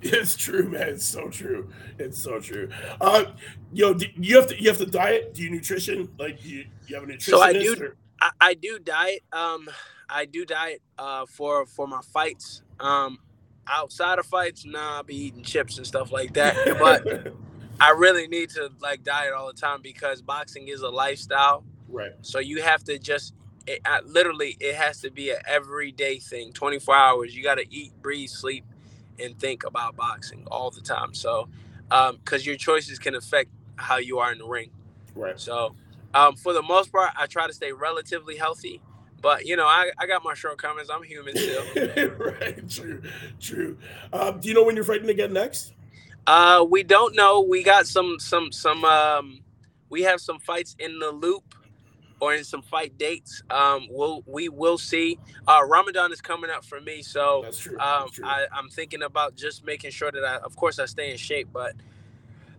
It's 0.02 0.34
true, 0.34 0.68
man. 0.68 0.88
It's 0.88 1.04
so 1.04 1.28
true. 1.28 1.70
It's 1.98 2.18
so 2.18 2.40
true. 2.40 2.70
Uh, 3.00 3.24
yo, 3.72 3.92
do 3.92 4.06
you 4.16 4.36
have 4.36 4.46
to 4.46 4.60
you 4.60 4.68
have 4.68 4.78
to 4.78 4.86
diet? 4.86 5.34
Do 5.34 5.42
you 5.42 5.50
nutrition? 5.50 6.08
Like 6.18 6.42
you 6.44 6.64
you 6.86 6.94
have 6.94 7.04
a 7.04 7.06
nutritionist? 7.06 7.22
So 7.30 7.40
I 7.40 7.52
do- 7.52 7.76
or- 7.78 7.96
I, 8.22 8.30
I 8.40 8.54
do 8.54 8.78
diet. 8.78 9.22
Um, 9.32 9.68
I 10.08 10.24
do 10.24 10.44
diet 10.46 10.80
uh, 10.98 11.26
for 11.26 11.66
for 11.66 11.86
my 11.86 12.00
fights. 12.12 12.62
Um, 12.78 13.18
outside 13.66 14.18
of 14.18 14.26
fights, 14.26 14.64
nah, 14.64 15.00
I 15.00 15.02
be 15.02 15.16
eating 15.16 15.42
chips 15.42 15.76
and 15.78 15.86
stuff 15.86 16.12
like 16.12 16.32
that. 16.34 16.56
But 16.78 17.32
I 17.80 17.90
really 17.90 18.26
need 18.26 18.50
to 18.50 18.70
like 18.80 19.04
diet 19.04 19.32
all 19.32 19.46
the 19.46 19.58
time 19.58 19.80
because 19.82 20.20
boxing 20.22 20.68
is 20.68 20.80
a 20.82 20.88
lifestyle. 20.88 21.64
right, 21.88 22.12
So 22.22 22.38
you 22.40 22.62
have 22.62 22.84
to 22.84 22.98
just 22.98 23.34
it, 23.66 23.80
I, 23.84 24.00
literally 24.00 24.56
it 24.60 24.74
has 24.74 25.00
to 25.02 25.10
be 25.10 25.30
an 25.30 25.38
everyday 25.46 26.18
thing. 26.18 26.52
Twenty 26.52 26.78
four 26.78 26.94
hours. 26.96 27.34
You 27.36 27.42
got 27.42 27.56
to 27.56 27.64
eat, 27.70 27.92
breathe, 28.02 28.28
sleep, 28.30 28.64
and 29.22 29.38
think 29.38 29.64
about 29.64 29.96
boxing 29.96 30.44
all 30.50 30.70
the 30.70 30.80
time. 30.80 31.14
So, 31.14 31.48
because 31.88 32.46
your 32.46 32.56
choices 32.56 32.98
can 32.98 33.14
affect 33.14 33.50
how 33.76 33.98
you 33.98 34.18
are 34.18 34.32
in 34.32 34.38
the 34.38 34.46
ring. 34.46 34.70
right. 35.14 35.38
So, 35.38 35.74
um, 36.14 36.36
for 36.36 36.52
the 36.52 36.62
most 36.62 36.92
part, 36.92 37.12
I 37.16 37.26
try 37.26 37.46
to 37.46 37.52
stay 37.52 37.72
relatively 37.72 38.36
healthy. 38.36 38.80
But 39.20 39.46
you 39.46 39.56
know, 39.56 39.66
I, 39.66 39.90
I 39.98 40.06
got 40.06 40.24
my 40.24 40.34
shortcomings. 40.34 40.88
I'm 40.90 41.02
human 41.02 41.36
still. 41.36 41.64
right, 42.18 42.68
true, 42.68 43.02
true. 43.38 43.78
Um, 44.12 44.40
do 44.40 44.48
you 44.48 44.54
know 44.54 44.64
when 44.64 44.74
you're 44.74 44.84
fighting 44.84 45.10
again 45.10 45.32
next? 45.32 45.74
Uh, 46.26 46.64
we 46.68 46.82
don't 46.82 47.14
know. 47.14 47.40
We 47.40 47.62
got 47.62 47.86
some 47.86 48.18
some 48.18 48.50
some 48.50 48.84
um, 48.84 49.40
we 49.90 50.02
have 50.02 50.20
some 50.20 50.38
fights 50.38 50.74
in 50.78 50.98
the 50.98 51.10
loop 51.10 51.54
or 52.20 52.34
in 52.34 52.44
some 52.44 52.62
fight 52.62 52.96
dates. 52.98 53.42
Um, 53.50 53.88
we'll 53.90 54.22
we 54.26 54.48
will 54.48 54.78
see. 54.78 55.18
Uh, 55.46 55.60
Ramadan 55.66 56.12
is 56.12 56.20
coming 56.20 56.50
up 56.50 56.64
for 56.64 56.80
me, 56.80 57.02
so 57.02 57.40
That's 57.42 57.58
true. 57.58 57.78
um, 57.80 58.02
That's 58.04 58.12
true. 58.12 58.26
I, 58.26 58.46
I'm 58.52 58.68
thinking 58.68 59.02
about 59.02 59.34
just 59.36 59.64
making 59.64 59.90
sure 59.90 60.12
that 60.12 60.24
I, 60.24 60.36
of 60.36 60.56
course, 60.56 60.78
I 60.78 60.86
stay 60.86 61.10
in 61.10 61.16
shape, 61.16 61.48
but 61.52 61.74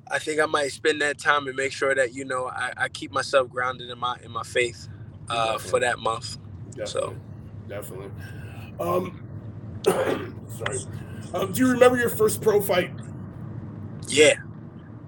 I 0.09 0.19
think 0.19 0.41
I 0.41 0.45
might 0.45 0.71
spend 0.71 1.01
that 1.01 1.17
time 1.19 1.47
and 1.47 1.55
make 1.55 1.71
sure 1.71 1.95
that 1.95 2.13
you 2.13 2.25
know 2.25 2.47
I, 2.47 2.73
I 2.77 2.89
keep 2.89 3.11
myself 3.11 3.49
grounded 3.49 3.89
in 3.89 3.97
my 3.99 4.17
in 4.23 4.31
my 4.31 4.43
faith 4.43 4.87
uh, 5.29 5.57
for 5.57 5.79
that 5.79 5.99
month. 5.99 6.37
definitely, 6.75 6.87
so- 6.87 7.15
definitely. 7.67 8.11
Um, 8.79 9.23
sorry. 9.85 10.79
Um, 11.33 11.51
do 11.53 11.61
you 11.61 11.71
remember 11.71 11.97
your 11.97 12.09
first 12.09 12.41
pro 12.41 12.59
fight? 12.61 12.91
Yeah, 14.07 14.35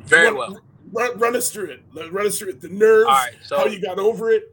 very 0.05 0.31
well. 0.31 0.62
Run, 0.93 1.17
run 1.19 1.35
us 1.35 1.49
through 1.49 1.71
it. 1.71 1.83
Run 2.11 2.27
us 2.27 2.37
through 2.39 2.49
it. 2.49 2.61
The 2.61 2.69
nerves. 2.69 3.07
All 3.07 3.13
right, 3.13 3.33
so 3.43 3.57
how 3.57 3.65
you 3.65 3.81
got 3.81 3.99
over 3.99 4.29
it. 4.31 4.43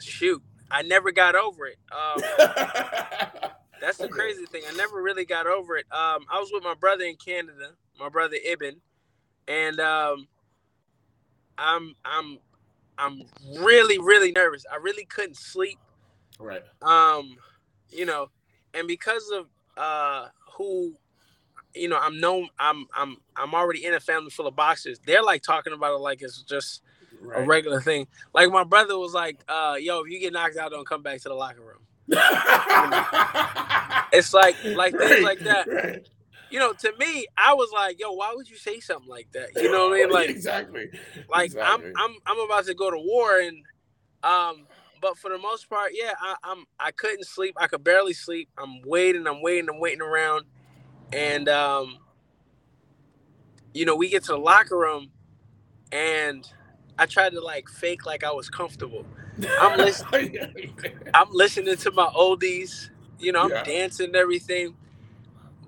shoot, 0.00 0.42
I 0.70 0.82
never 0.82 1.10
got 1.12 1.34
over 1.34 1.66
it. 1.66 1.76
Um, 1.92 2.22
That's 3.80 3.98
the 3.98 4.06
Okay. 4.06 4.12
crazy 4.12 4.46
thing. 4.46 4.62
I 4.68 4.72
never 4.72 5.02
really 5.02 5.24
got 5.24 5.46
over 5.46 5.76
it. 5.76 5.86
Um, 5.92 6.24
I 6.32 6.40
was 6.40 6.50
with 6.52 6.64
my 6.64 6.74
brother 6.74 7.04
in 7.04 7.14
Canada, 7.16 7.70
my 7.98 8.08
brother 8.08 8.36
Ibn, 8.44 8.74
and 9.46 9.80
um, 9.80 10.26
I'm 11.56 11.94
I'm 12.04 12.38
I'm 12.98 13.22
really 13.60 13.98
really 13.98 14.32
nervous. 14.32 14.64
I 14.72 14.76
really 14.76 15.04
couldn't 15.04 15.36
sleep. 15.36 15.78
right. 16.40 16.62
Um, 16.82 17.36
you 17.90 18.04
know, 18.04 18.28
and 18.74 18.88
because 18.88 19.30
of 19.30 19.46
uh 19.76 20.28
who, 20.56 20.94
you 21.78 21.88
know, 21.88 21.98
I'm 21.98 22.20
known. 22.20 22.48
I'm 22.58 22.86
I'm 22.96 23.16
I'm 23.36 23.54
already 23.54 23.84
in 23.84 23.94
a 23.94 24.00
family 24.00 24.30
full 24.30 24.46
of 24.46 24.56
boxers. 24.56 24.98
They're 25.04 25.22
like 25.22 25.42
talking 25.42 25.72
about 25.72 25.94
it 25.94 26.00
like 26.00 26.22
it's 26.22 26.42
just 26.42 26.82
a 27.34 27.42
regular 27.42 27.80
thing. 27.80 28.06
Like 28.34 28.50
my 28.50 28.64
brother 28.64 28.98
was 28.98 29.14
like, 29.14 29.40
uh, 29.48 29.76
"Yo, 29.78 30.00
if 30.00 30.10
you 30.10 30.20
get 30.20 30.32
knocked 30.32 30.56
out, 30.56 30.70
don't 30.70 30.86
come 30.86 31.02
back 31.02 31.20
to 31.22 31.28
the 31.28 31.34
locker 31.34 31.60
room." 31.60 31.78
It's 34.12 34.32
like 34.32 34.56
like 34.64 34.96
things 34.96 35.22
like 35.22 35.40
that. 35.40 35.68
Right. 35.68 36.08
you 36.50 36.58
know, 36.58 36.72
to 36.72 36.92
me, 36.98 37.26
I 37.36 37.54
was 37.54 37.70
like, 37.72 38.00
yo, 38.00 38.12
why 38.12 38.32
would 38.34 38.48
you 38.48 38.56
say 38.56 38.80
something 38.80 39.08
like 39.08 39.30
that? 39.32 39.50
You 39.54 39.70
know 39.70 39.88
what 39.88 39.98
I 39.98 40.04
mean? 40.04 40.10
Like, 40.10 40.30
exactly. 40.30 40.88
like 41.28 41.46
exactly. 41.46 41.92
I'm, 41.96 42.10
I'm, 42.10 42.16
I'm 42.26 42.40
about 42.40 42.64
to 42.66 42.74
go 42.74 42.90
to 42.90 42.96
war, 42.96 43.40
and 43.40 43.58
um, 44.22 44.66
but 45.00 45.18
for 45.18 45.30
the 45.30 45.38
most 45.38 45.68
part, 45.68 45.92
yeah, 45.94 46.12
I, 46.20 46.36
I'm, 46.42 46.64
I 46.80 46.90
couldn't 46.90 47.24
sleep. 47.24 47.54
I 47.58 47.66
could 47.66 47.84
barely 47.84 48.14
sleep. 48.14 48.48
I'm 48.58 48.80
waiting, 48.84 49.26
I'm 49.26 49.42
waiting, 49.42 49.68
I'm 49.68 49.80
waiting 49.80 50.02
around, 50.02 50.44
and 51.12 51.48
um, 51.48 51.98
you 53.74 53.84
know, 53.86 53.96
we 53.96 54.08
get 54.10 54.24
to 54.24 54.32
the 54.32 54.38
locker 54.38 54.78
room, 54.78 55.10
and 55.92 56.48
I 56.98 57.06
tried 57.06 57.32
to 57.32 57.40
like 57.40 57.68
fake 57.68 58.06
like 58.06 58.24
I 58.24 58.32
was 58.32 58.50
comfortable. 58.50 59.06
I'm 59.60 59.78
listening. 59.78 60.38
I'm 61.14 61.28
listening 61.32 61.76
to 61.76 61.90
my 61.92 62.06
oldies. 62.08 62.90
You 63.18 63.32
know, 63.32 63.44
I'm 63.44 63.50
Yeah. 63.50 63.64
dancing 63.64 64.06
and 64.08 64.16
everything. 64.16 64.76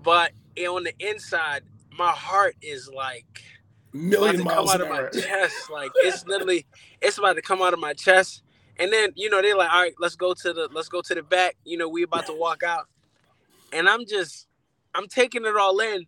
But 0.02 0.32
on 0.68 0.85
the 0.85 0.94
inside, 1.00 1.62
my 1.99 2.12
heart 2.12 2.56
is 2.62 2.88
like 2.88 3.26
about 3.94 4.02
Million 4.11 4.44
miles 4.44 4.70
out 4.75 4.80
of 4.82 4.88
my 4.88 5.09
chest. 5.20 5.70
Like 5.70 5.92
it's 5.97 6.26
literally, 6.26 6.66
it's 7.02 7.18
about 7.18 7.35
to 7.37 7.42
come 7.42 7.62
out 7.62 7.75
of 7.75 7.80
my 7.80 7.94
chest. 7.94 8.42
And 8.78 8.92
then 8.92 9.11
you 9.16 9.30
know 9.30 9.42
they're 9.42 9.56
like, 9.56 9.73
all 9.73 9.82
right, 9.82 9.94
let's 10.00 10.16
go 10.16 10.35
to 10.35 10.52
the 10.52 10.68
let's 10.73 10.88
go 10.88 11.02
to 11.02 11.14
the 11.14 11.23
back. 11.23 11.56
You 11.64 11.78
know, 11.78 11.88
we 11.88 12.02
about 12.04 12.26
to 12.26 12.35
walk 12.35 12.62
out, 12.62 12.88
and 13.73 13.88
I'm 13.88 14.06
just, 14.06 14.49
I'm 14.94 15.09
taking 15.09 15.47
it 15.47 15.56
all 15.56 15.80
in, 15.80 16.06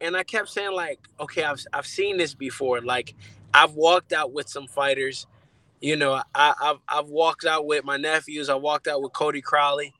and 0.00 0.16
I 0.16 0.24
kept 0.24 0.48
saying 0.50 0.72
like, 0.74 1.00
okay, 1.20 1.44
I've 1.44 1.64
I've 1.72 1.86
seen 1.86 2.18
this 2.18 2.34
before. 2.34 2.80
Like 2.82 3.14
I've 3.54 3.74
walked 3.74 4.12
out 4.12 4.32
with 4.32 4.48
some 4.48 4.68
fighters. 4.68 5.26
You 5.80 5.96
know, 5.96 6.22
I, 6.34 6.54
I've 6.60 6.78
I've 6.88 7.08
walked 7.08 7.46
out 7.46 7.66
with 7.66 7.84
my 7.84 7.98
nephews. 7.98 8.48
I 8.50 8.56
walked 8.56 8.88
out 8.88 9.02
with 9.02 9.12
Cody 9.14 9.42
Crowley. 9.42 9.94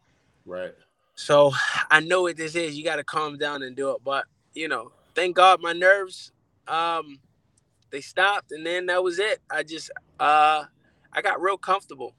Right. 0.46 0.74
So 1.16 1.52
I 1.90 2.00
know 2.00 2.22
what 2.22 2.36
this 2.36 2.56
is. 2.56 2.76
You 2.76 2.84
got 2.84 2.96
to 2.96 3.04
calm 3.04 3.38
down 3.38 3.62
and 3.62 3.76
do 3.76 3.90
it. 3.92 3.98
But 4.04 4.26
you 4.54 4.68
know, 4.68 4.92
thank 5.14 5.36
God 5.36 5.60
my 5.62 5.72
nerves, 5.74 6.32
um, 6.68 7.20
they 7.90 8.00
stopped, 8.02 8.52
and 8.52 8.66
then 8.66 8.86
that 8.86 9.02
was 9.04 9.18
it. 9.18 9.40
I 9.50 9.64
just, 9.64 9.90
uh, 10.20 10.64
I 11.12 11.22
got 11.22 11.42
real 11.42 11.58
comfortable. 11.58 12.14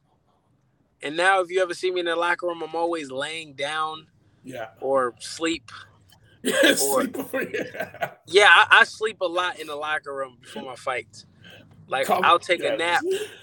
And 1.04 1.18
now, 1.18 1.42
if 1.42 1.52
you 1.52 1.62
ever 1.62 1.74
see 1.76 1.92
me 1.92 2.02
in 2.02 2.08
the 2.08 2.16
locker 2.16 2.48
room, 2.48 2.64
I'm 2.64 2.76
always 2.76 3.12
laying 3.12 3.54
down 3.54 4.08
Yeah. 4.44 4.70
or 4.82 5.16
sleep. 5.20 5.72
Sleep 6.76 7.14
before 7.14 7.44
you- 7.44 7.66
Yeah, 8.28 8.50
I, 8.50 8.80
I 8.82 8.84
sleep 8.86 9.22
a 9.22 9.26
lot 9.28 9.60
in 9.60 9.68
the 9.68 9.76
locker 9.76 10.14
room 10.16 10.38
before 10.42 10.64
my 10.64 10.76
fights. 10.76 11.26
Like 11.88 12.08
Come- 12.08 12.24
I'll 12.24 12.40
take 12.40 12.62
yeah. 12.62 12.74
a 12.74 12.78
nap. 12.78 13.02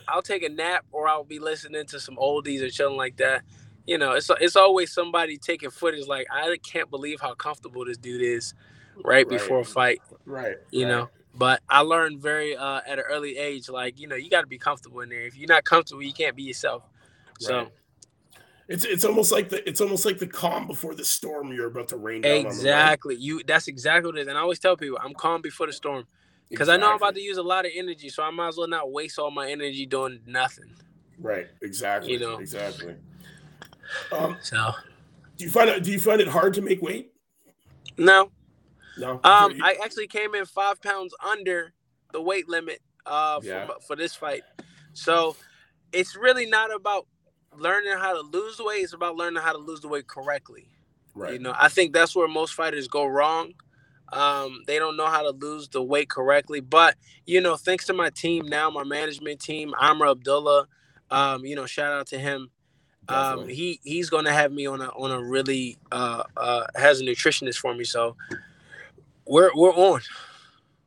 I'll 0.09 0.23
take 0.23 0.43
a 0.43 0.49
nap, 0.49 0.85
or 0.93 1.09
I'll 1.09 1.25
be 1.25 1.38
listening 1.38 1.87
to 1.87 2.00
some 2.00 2.17
oldies 2.17 2.65
or 2.67 2.71
something 2.71 2.97
like 2.97 3.17
that. 3.19 3.43
You 3.87 3.99
know, 3.99 4.12
it's 4.12 4.31
it's 4.41 4.57
always 4.57 4.93
somebody 4.93 5.37
taking 5.38 5.71
footage. 5.71 6.07
Like 6.07 6.26
I 6.33 6.57
can't 6.65 6.91
believe 6.91 7.21
how 7.21 7.35
comfortable 7.35 7.85
this 7.85 7.99
dude 7.99 8.23
is, 8.23 8.55
right, 8.97 9.26
Right. 9.26 9.29
before 9.29 9.61
a 9.61 9.65
fight. 9.65 10.00
Right. 10.25 10.57
You 10.71 10.85
right. 10.87 10.91
know, 10.91 11.11
but 11.35 11.61
I 11.69 11.81
learned 11.81 12.21
very 12.21 12.57
uh, 12.57 12.81
at 12.87 12.99
an 12.99 13.05
early 13.11 13.37
age, 13.37 13.69
like 13.69 13.99
you 14.00 14.09
know, 14.09 14.17
you 14.17 14.31
got 14.31 14.43
to 14.43 14.47
be 14.47 14.59
comfortable 14.59 15.00
in 15.00 15.09
there. 15.09 15.23
If 15.26 15.37
you're 15.37 15.49
not 15.49 15.65
comfortable, 15.65 16.03
you 16.03 16.12
can't 16.15 16.37
be 16.37 16.45
yourself. 16.45 16.85
So 17.41 17.59
Right. 17.59 17.73
It's 18.68 18.85
it's 18.85 19.04
almost 19.04 19.30
like 19.30 19.49
the 19.49 19.66
it's 19.68 19.80
almost 19.80 20.04
like 20.04 20.18
the 20.18 20.26
calm 20.26 20.66
before 20.66 20.94
the 20.94 21.04
storm 21.04 21.52
you're 21.52 21.68
about 21.68 21.88
to 21.88 21.96
rain 21.96 22.23
down 22.23 22.32
exactly, 22.46 23.14
you 23.14 23.42
that's 23.46 23.68
exactly 23.68 24.11
what 24.11 24.18
it 24.18 24.23
is. 24.23 24.28
And 24.28 24.37
I 24.37 24.40
always 24.40 24.58
tell 24.58 24.76
people, 24.76 24.99
I'm 25.00 25.14
calm 25.14 25.40
before 25.40 25.66
the 25.68 25.73
storm 25.73 26.04
because 26.50 26.68
I 26.68 26.76
know 26.76 26.90
I'm 26.90 26.96
about 26.96 27.14
to 27.14 27.20
use 27.20 27.37
a 27.37 27.42
lot 27.42 27.64
of 27.64 27.73
energy, 27.75 28.08
so 28.08 28.23
I 28.25 28.30
might 28.30 28.49
as 28.49 28.56
well 28.56 28.66
not 28.68 28.90
waste 28.90 29.18
all 29.20 29.30
my 29.30 29.49
energy 29.50 29.87
doing 29.87 30.20
nothing. 30.26 30.75
Right. 31.18 31.46
Exactly. 31.62 32.12
You 32.12 32.18
know. 32.18 32.38
Exactly. 32.38 32.96
Um, 34.11 34.37
So 34.42 34.73
do 35.37 35.44
you 35.44 35.50
find 35.50 35.70
it 35.70 35.85
do 35.85 35.92
you 35.92 36.00
find 36.00 36.20
it 36.20 36.28
hard 36.28 36.54
to 36.54 36.62
make 36.62 36.82
weight? 36.82 37.12
no, 37.96 38.30
No. 38.99 39.20
Um, 39.23 39.52
You- 39.52 39.61
I 39.64 39.76
actually 39.85 40.08
came 40.08 40.35
in 40.35 40.44
five 40.44 40.82
pounds 40.82 41.14
under 41.25 41.73
the 42.12 42.20
weight 42.20 42.49
limit 42.49 42.80
uh 43.06 43.38
Yeah. 43.42 43.66
for, 43.66 43.80
for 43.87 43.96
this 43.96 44.14
fight. 44.16 44.42
So 44.92 45.37
it's 45.92 46.16
really 46.16 46.46
not 46.46 46.75
about 46.75 47.06
learning 47.58 47.94
how 47.98 48.14
to 48.14 48.20
lose 48.20 48.58
weight, 48.58 48.84
is 48.84 48.92
about 48.92 49.16
learning 49.16 49.42
how 49.42 49.52
to 49.52 49.58
lose 49.58 49.80
the 49.80 49.88
weight 49.88 50.06
correctly. 50.06 50.68
right. 51.14 51.34
You 51.34 51.38
know, 51.38 51.54
I 51.56 51.68
think 51.68 51.92
that's 51.92 52.14
where 52.14 52.28
most 52.28 52.54
fighters 52.54 52.88
go 52.88 53.06
wrong. 53.06 53.54
Um, 54.12 54.62
they 54.66 54.78
don't 54.78 54.96
know 54.96 55.06
how 55.06 55.22
to 55.22 55.30
lose 55.30 55.68
the 55.68 55.82
weight 55.82 56.08
correctly. 56.08 56.60
But 56.60 56.96
you 57.26 57.40
know, 57.40 57.56
thanks 57.56 57.86
to 57.86 57.92
my 57.92 58.10
team 58.10 58.46
now, 58.46 58.70
my 58.70 58.84
management 58.84 59.40
team, 59.40 59.75
Amr 59.80 60.08
Abdullah, 60.08 60.68
um, 61.10 61.44
you 61.44 61.56
know, 61.56 61.66
shout 61.66 61.92
out 61.92 62.06
to 62.08 62.18
him. 62.18 62.50
Um, 63.08 63.48
he 63.48 63.80
he's 63.84 64.10
gonna 64.10 64.32
have 64.32 64.50
me 64.52 64.66
on 64.66 64.80
a 64.80 64.88
on 64.88 65.12
a 65.12 65.22
really 65.22 65.78
uh 65.92 66.25
uh 66.36 66.66
has 66.75 67.00
a 67.00 67.04
nutritionist 67.04 67.56
for 67.56 67.72
me. 67.72 67.84
So 67.84 68.16
we're 69.26 69.50
we're 69.54 69.75
on. 69.75 70.00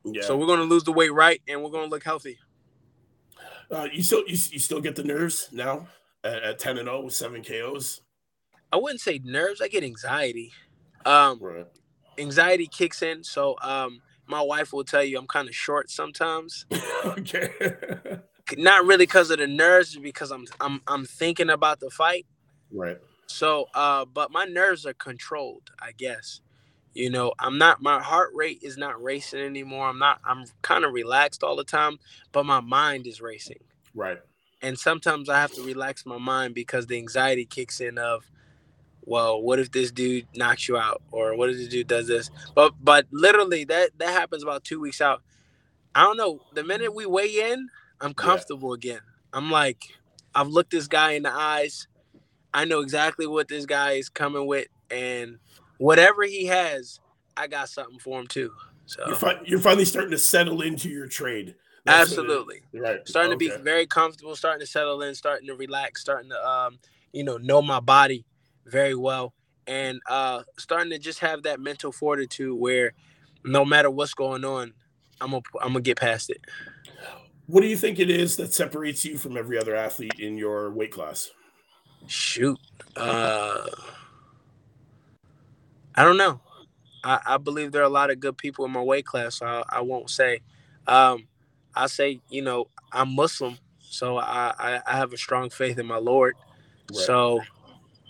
Yeah. 0.04 0.22
So 0.22 0.36
we're 0.36 0.46
gonna 0.46 0.64
lose 0.64 0.84
the 0.84 0.92
weight 0.92 1.12
right, 1.12 1.40
and 1.48 1.62
we're 1.62 1.70
gonna 1.70 1.86
look 1.86 2.04
healthy. 2.04 2.38
Uh, 3.70 3.88
you 3.92 4.02
still 4.02 4.20
you, 4.26 4.36
you 4.50 4.58
still 4.58 4.80
get 4.80 4.96
the 4.96 5.04
nerves 5.04 5.48
now 5.52 5.86
at, 6.24 6.42
at 6.42 6.58
ten 6.58 6.78
and 6.78 6.86
zero 6.86 6.98
oh 6.98 7.04
with 7.04 7.14
seven 7.14 7.42
KOs. 7.42 8.02
I 8.72 8.76
wouldn't 8.76 9.00
say 9.00 9.20
nerves. 9.24 9.60
I 9.60 9.68
get 9.68 9.84
anxiety. 9.84 10.52
Um, 11.04 11.38
right. 11.40 11.66
Anxiety 12.18 12.66
kicks 12.66 13.02
in. 13.02 13.24
So 13.24 13.56
um, 13.62 14.00
my 14.26 14.40
wife 14.40 14.72
will 14.72 14.84
tell 14.84 15.02
you 15.02 15.18
I'm 15.18 15.26
kind 15.26 15.48
of 15.48 15.54
short 15.54 15.90
sometimes. 15.90 16.66
okay. 17.04 17.50
Not 18.56 18.84
really 18.84 19.04
because 19.04 19.30
of 19.30 19.38
the 19.38 19.46
nerves, 19.46 19.96
because 19.96 20.30
I'm 20.30 20.46
I'm 20.60 20.80
I'm 20.86 21.04
thinking 21.04 21.50
about 21.50 21.80
the 21.80 21.90
fight. 21.90 22.26
Right. 22.72 22.98
So, 23.26 23.68
uh, 23.74 24.04
but 24.06 24.32
my 24.32 24.44
nerves 24.44 24.86
are 24.86 24.94
controlled, 24.94 25.70
I 25.78 25.92
guess. 25.92 26.40
You 26.94 27.10
know, 27.10 27.32
I'm 27.38 27.58
not 27.58 27.80
my 27.80 28.02
heart 28.02 28.30
rate 28.34 28.58
is 28.62 28.76
not 28.76 29.00
racing 29.00 29.40
anymore. 29.40 29.88
I'm 29.88 30.00
not 30.00 30.20
I'm 30.24 30.44
kind 30.62 30.84
of 30.84 30.92
relaxed 30.92 31.44
all 31.44 31.54
the 31.54 31.64
time, 31.64 31.98
but 32.32 32.44
my 32.44 32.60
mind 32.60 33.06
is 33.06 33.20
racing. 33.20 33.60
Right. 33.94 34.18
And 34.62 34.78
sometimes 34.78 35.28
I 35.28 35.40
have 35.40 35.52
to 35.52 35.62
relax 35.62 36.04
my 36.04 36.18
mind 36.18 36.54
because 36.54 36.86
the 36.86 36.96
anxiety 36.96 37.44
kicks 37.44 37.80
in 37.80 37.98
of 37.98 38.30
well, 39.02 39.40
what 39.40 39.58
if 39.58 39.72
this 39.72 39.90
dude 39.90 40.26
knocks 40.34 40.68
you 40.68 40.76
out 40.76 41.02
or 41.10 41.34
what 41.34 41.48
if 41.50 41.56
this 41.56 41.68
dude 41.68 41.88
does 41.88 42.06
this? 42.06 42.30
But 42.54 42.74
but 42.82 43.06
literally 43.10 43.64
that 43.64 43.90
that 43.98 44.10
happens 44.10 44.42
about 44.42 44.64
2 44.64 44.80
weeks 44.80 45.00
out. 45.00 45.22
I 45.94 46.04
don't 46.04 46.16
know, 46.16 46.40
the 46.54 46.62
minute 46.62 46.94
we 46.94 47.06
weigh 47.06 47.52
in, 47.52 47.68
I'm 48.00 48.14
comfortable 48.14 48.70
yeah. 48.70 48.92
again. 48.92 49.00
I'm 49.32 49.50
like 49.50 49.84
I've 50.34 50.48
looked 50.48 50.70
this 50.70 50.86
guy 50.86 51.12
in 51.12 51.22
the 51.22 51.32
eyes. 51.32 51.88
I 52.52 52.64
know 52.64 52.80
exactly 52.80 53.26
what 53.26 53.48
this 53.48 53.66
guy 53.66 53.92
is 53.92 54.08
coming 54.08 54.46
with 54.46 54.68
and 54.90 55.38
whatever 55.78 56.22
he 56.22 56.46
has, 56.46 57.00
I 57.36 57.46
got 57.46 57.68
something 57.68 57.98
for 57.98 58.20
him 58.20 58.26
too. 58.26 58.52
So 58.86 59.02
you're, 59.06 59.16
fi- 59.16 59.40
you're 59.44 59.60
finally 59.60 59.84
starting 59.84 60.10
to 60.10 60.18
settle 60.18 60.62
into 60.62 60.88
your 60.88 61.06
trade. 61.06 61.54
That's 61.84 62.10
Absolutely. 62.10 62.62
right. 62.74 63.06
Starting 63.08 63.32
okay. 63.32 63.48
to 63.48 63.56
be 63.56 63.62
very 63.62 63.86
comfortable, 63.86 64.36
starting 64.36 64.60
to 64.60 64.66
settle 64.66 65.02
in, 65.02 65.14
starting 65.14 65.46
to 65.48 65.54
relax, 65.54 66.00
starting 66.00 66.30
to 66.30 66.48
um, 66.48 66.78
you 67.12 67.24
know, 67.24 67.36
know 67.38 67.62
my 67.62 67.80
body 67.80 68.24
very 68.66 68.94
well. 68.94 69.34
And 69.66 70.00
uh 70.08 70.42
starting 70.58 70.90
to 70.90 70.98
just 70.98 71.20
have 71.20 71.44
that 71.44 71.60
mental 71.60 71.92
fortitude 71.92 72.58
where 72.58 72.92
no 73.44 73.64
matter 73.64 73.90
what's 73.90 74.14
going 74.14 74.44
on, 74.44 74.72
I'm 75.20 75.30
gonna 75.30 75.42
I'm 75.60 75.68
gonna 75.68 75.80
get 75.80 75.98
past 75.98 76.30
it. 76.30 76.40
What 77.46 77.60
do 77.62 77.66
you 77.66 77.76
think 77.76 77.98
it 77.98 78.10
is 78.10 78.36
that 78.36 78.54
separates 78.54 79.04
you 79.04 79.18
from 79.18 79.36
every 79.36 79.58
other 79.58 79.74
athlete 79.74 80.18
in 80.18 80.36
your 80.36 80.70
weight 80.70 80.92
class? 80.92 81.30
Shoot. 82.06 82.58
Uh 82.96 83.66
I 85.94 86.04
don't 86.04 86.16
know. 86.16 86.40
I, 87.04 87.20
I 87.26 87.36
believe 87.38 87.72
there 87.72 87.82
are 87.82 87.86
a 87.86 87.90
lot 87.90 88.10
of 88.10 88.20
good 88.20 88.36
people 88.36 88.64
in 88.64 88.70
my 88.70 88.82
weight 88.82 89.06
class. 89.06 89.36
So 89.36 89.46
I, 89.46 89.62
I 89.68 89.80
won't 89.80 90.10
say. 90.10 90.40
Um, 90.86 91.26
I 91.74 91.86
say, 91.86 92.20
you 92.28 92.42
know, 92.42 92.68
I'm 92.92 93.14
Muslim, 93.14 93.58
so 93.80 94.18
I, 94.18 94.54
I, 94.58 94.80
I 94.86 94.96
have 94.96 95.12
a 95.12 95.16
strong 95.16 95.50
faith 95.50 95.78
in 95.78 95.86
my 95.86 95.98
Lord. 95.98 96.36
Right. 96.92 97.06
So 97.06 97.40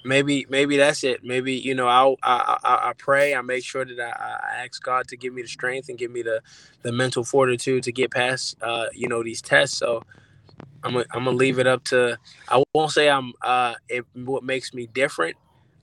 maybe 0.04 0.46
maybe 0.48 0.76
that's 0.76 1.04
it. 1.04 1.22
Maybe 1.24 1.54
you 1.54 1.74
know 1.74 1.86
I 1.86 2.14
I, 2.22 2.58
I, 2.64 2.92
pray. 2.96 3.34
I 3.34 3.42
make 3.42 3.64
sure 3.64 3.84
that 3.84 4.00
I, 4.00 4.60
I, 4.60 4.64
ask 4.64 4.82
God 4.82 5.08
to 5.08 5.16
give 5.16 5.34
me 5.34 5.42
the 5.42 5.48
strength 5.48 5.88
and 5.88 5.98
give 5.98 6.10
me 6.10 6.22
the 6.22 6.42
the 6.82 6.92
mental 6.92 7.24
fortitude 7.24 7.82
to 7.84 7.92
get 7.92 8.10
past 8.10 8.56
uh, 8.62 8.86
you 8.94 9.08
know 9.08 9.22
these 9.22 9.42
tests. 9.42 9.76
So 9.76 10.02
I'm 10.82 10.96
a, 10.96 11.00
I'm 11.12 11.24
gonna 11.24 11.32
leave 11.32 11.58
it 11.58 11.66
up 11.66 11.84
to. 11.84 12.18
I 12.48 12.62
won't 12.74 12.92
say 12.92 13.10
I'm 13.10 13.32
uh 13.42 13.74
it, 13.88 14.04
what 14.14 14.42
makes 14.42 14.72
me 14.72 14.86
different 14.86 15.36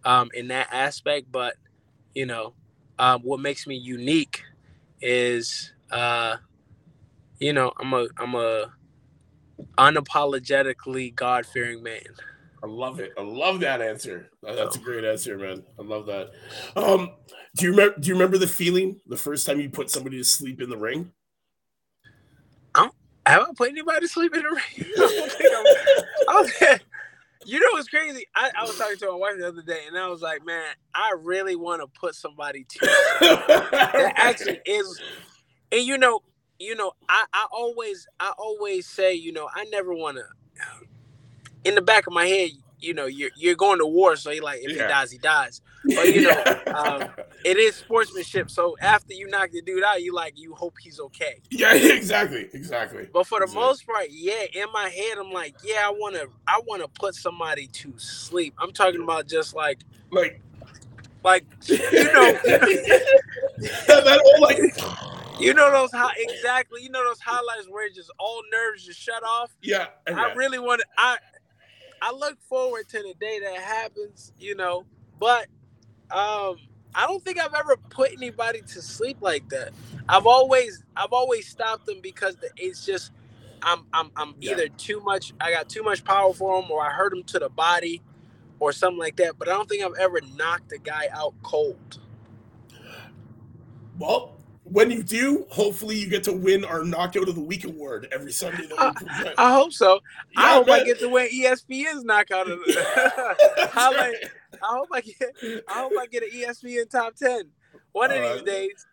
um 0.04 0.30
in 0.34 0.48
that 0.48 0.70
aspect, 0.72 1.32
but 1.32 1.56
you 2.18 2.26
know, 2.26 2.54
um, 2.98 3.22
what 3.22 3.40
makes 3.40 3.68
me 3.68 3.76
unique 3.76 4.44
is, 5.02 5.72
uh, 5.92 6.38
you 7.40 7.54
know, 7.54 7.72
I'm 7.80 7.94
a 7.94 8.08
I'm 8.18 8.36
a 8.36 8.74
unapologetically 9.78 11.16
God 11.16 11.46
fearing 11.46 11.84
man. 11.84 12.02
I 12.64 12.68
love 12.68 13.00
it. 13.00 13.14
I 13.18 13.22
love 13.22 13.60
that 13.60 13.82
answer. 13.82 14.30
That's 14.42 14.76
a 14.76 14.80
great 14.80 15.04
answer, 15.04 15.38
man. 15.38 15.64
I 15.80 15.84
love 15.84 16.08
that. 16.08 16.32
Um, 16.76 17.12
do 17.56 17.66
you 17.66 17.72
remember? 17.72 18.00
Do 18.00 18.08
you 18.08 18.16
remember 18.16 18.38
the 18.38 18.48
feeling 18.48 19.00
the 19.06 19.18
first 19.18 19.46
time 19.46 19.60
you 19.60 19.70
put 19.70 19.92
somebody 19.92 20.18
to 20.18 20.24
sleep 20.24 20.62
in 20.62 20.70
the 20.70 20.78
ring? 20.78 21.12
I 22.74 22.82
don't, 22.82 22.94
have 23.26 23.42
I 23.44 23.54
put 23.56 23.70
anybody 23.70 24.02
to 24.02 24.08
sleep 24.08 24.36
in 24.36 24.42
the 24.42 24.50
ring? 24.50 24.92
I 24.98 25.00
don't 25.00 25.32
think 25.32 25.52
I'm, 25.56 25.66
I 26.30 26.34
don't 26.34 26.50
think, 26.52 26.82
you 27.46 27.60
know 27.60 27.68
what's 27.72 27.88
crazy? 27.88 28.26
I, 28.36 28.52
I, 28.58 28.64
was 28.64 28.78
talking 28.78 28.98
to 28.98 29.12
my 29.12 29.16
wife 29.16 29.38
the 29.38 29.48
other 29.48 29.62
day, 29.62 29.84
and 29.88 29.98
I 29.98 30.08
was 30.08 30.22
like, 30.22 30.46
"Man, 30.46 30.66
I 30.94 31.14
really 31.18 31.56
want 31.56 31.82
to 31.82 31.88
put 31.88 32.16
somebody 32.16 32.66
to 32.68 32.80
that 33.22 34.14
actually 34.16 34.60
is." 34.66 35.02
And 35.72 35.82
you 35.82 35.98
know, 35.98 36.22
you 36.60 36.76
know, 36.76 36.94
I, 37.10 37.26
I 37.34 37.48
always, 37.52 38.08
I 38.20 38.34
always 38.38 38.88
say, 38.88 39.14
you 39.14 39.32
know, 39.32 39.50
I 39.54 39.66
never 39.66 39.94
want 39.94 40.18
to. 40.18 40.24
In 41.64 41.76
the 41.76 41.82
back 41.82 42.08
of 42.08 42.14
my 42.14 42.26
head, 42.26 42.52
you 42.80 42.94
know, 42.94 43.06
you're 43.06 43.32
you're 43.36 43.56
going 43.56 43.80
to 43.80 43.86
war, 43.86 44.16
so 44.16 44.32
you 44.32 44.42
like 44.42 44.62
if 44.62 44.76
yeah. 44.76 44.84
he 44.84 44.88
dies, 44.88 45.12
he 45.12 45.18
dies. 45.18 45.62
But 45.84 46.08
you 46.14 46.22
know, 46.22 46.62
um, 46.74 47.10
it 47.44 47.58
is 47.58 47.76
sportsmanship. 47.76 48.50
So 48.50 48.78
after 48.82 49.14
you 49.14 49.28
knock 49.28 49.52
the 49.52 49.62
dude 49.62 49.84
out, 49.84 50.02
you 50.02 50.14
like 50.14 50.38
you 50.38 50.54
hope 50.54 50.76
he's 50.80 51.00
okay. 51.00 51.42
Yeah, 51.50 51.74
exactly, 51.76 52.50
exactly. 52.54 53.08
But 53.12 53.28
for 53.28 53.40
the 53.40 53.46
exactly. 53.46 53.68
most 53.68 53.86
part, 53.86 54.08
yeah, 54.10 54.44
in 54.54 54.66
my 54.72 54.90
head, 54.90 55.18
I'm 55.18 55.32
like, 55.32 55.56
yeah, 55.64 55.84
I 55.86 55.92
wanna, 55.92 56.26
I 56.48 56.62
wanna 56.66 56.88
put 56.88 57.16
somebody 57.16 57.68
to 57.68 57.94
sleep. 57.98 58.54
I'm 58.60 58.72
talking 58.72 59.02
about 59.02 59.28
just 59.28 59.56
like, 59.56 59.80
like, 60.12 60.42
like 61.24 61.46
you 61.66 61.78
know, 61.78 62.32
that 63.88 64.22
whole 64.24 64.42
like. 64.42 65.17
You 65.40 65.54
know 65.54 65.72
those 65.72 65.92
how 65.92 66.10
exactly. 66.18 66.84
You 66.84 66.90
know 66.90 67.04
those 67.04 67.20
highlights 67.20 67.68
where 67.70 67.90
just 67.90 68.12
all 68.20 68.42
nerves 68.52 68.86
just 68.86 69.00
shut 69.00 69.24
off. 69.24 69.56
Yeah, 69.62 69.88
I 70.08 70.34
really 70.34 70.60
want 70.60 70.82
to. 70.82 70.88
I 70.98 71.18
I 72.02 72.12
look 72.12 72.38
forward 72.42 72.88
to 72.90 72.98
the 73.00 73.14
day 73.20 73.40
that 73.40 73.56
happens. 73.56 74.34
You 74.40 74.56
know, 74.56 74.86
but 75.20 75.48
um, 76.12 76.58
I 76.96 77.06
don't 77.06 77.24
think 77.24 77.40
I've 77.40 77.54
ever 77.54 77.78
put 77.90 78.12
anybody 78.12 78.62
to 78.62 78.82
sleep 78.82 79.18
like 79.22 79.48
that. 79.50 79.72
I've 80.10 80.26
always 80.26 80.84
I've 80.96 81.14
always 81.14 81.48
stopped 81.48 81.86
them 81.86 82.00
because 82.02 82.38
it's 82.56 82.86
just 82.86 83.12
I'm 83.62 83.86
I'm 83.94 84.12
I'm 84.16 84.36
yeah. 84.40 84.54
either 84.54 84.70
too 84.70 85.02
much 85.02 85.34
I 85.40 85.52
got 85.52 85.70
too 85.70 85.84
much 85.84 86.04
power 86.04 86.34
for 86.34 86.62
them 86.62 86.72
or 86.72 86.82
I 86.82 86.90
hurt 86.92 87.12
them 87.12 87.24
to 87.26 87.40
the 87.40 87.50
body 87.50 88.02
or 88.60 88.72
something 88.72 89.00
like 89.00 89.18
that. 89.18 89.38
But 89.38 89.50
I 89.50 89.52
don't 89.52 89.70
think 89.70 89.84
I've 89.84 89.98
ever 90.00 90.20
knocked 90.36 90.72
a 90.72 90.78
guy 90.78 91.10
out 91.12 91.34
cold. 91.44 92.00
Well, 94.00 94.37
when 94.70 94.92
you 94.92 95.04
do, 95.04 95.46
hopefully 95.50 95.96
you 95.96 96.10
get 96.10 96.24
to 96.26 96.34
win 96.34 96.66
our 96.66 96.84
Knockout 96.84 97.30
of 97.30 97.36
the 97.36 97.42
Week 97.42 97.66
award 97.66 98.08
every 98.12 98.32
Sunday. 98.32 98.68
I, 98.78 99.34
I, 99.38 99.54
hope 99.54 99.72
so. 99.72 100.00
Yeah, 100.32 100.42
I 100.42 100.54
hope 100.54 100.68
man. 100.68 100.82
I 100.82 100.84
get 100.84 101.00
to 101.00 101.10
win 101.10 101.30
ESPN's 101.30 102.04
Knockout 102.04 102.50
of 102.50 102.60
the 102.60 102.74
I, 103.76 104.18
hope 104.62 104.88
I 104.92 105.02
get 105.02 105.16
I 105.68 105.74
hope 105.82 105.94
I 106.00 106.06
get 106.08 106.24
an 106.24 106.30
ESPN 106.34 106.90
top 106.90 107.16
ten 107.16 107.50
one 107.92 108.12
of 108.12 108.18
uh, 108.18 108.34
these 108.34 108.44
days. 108.44 108.86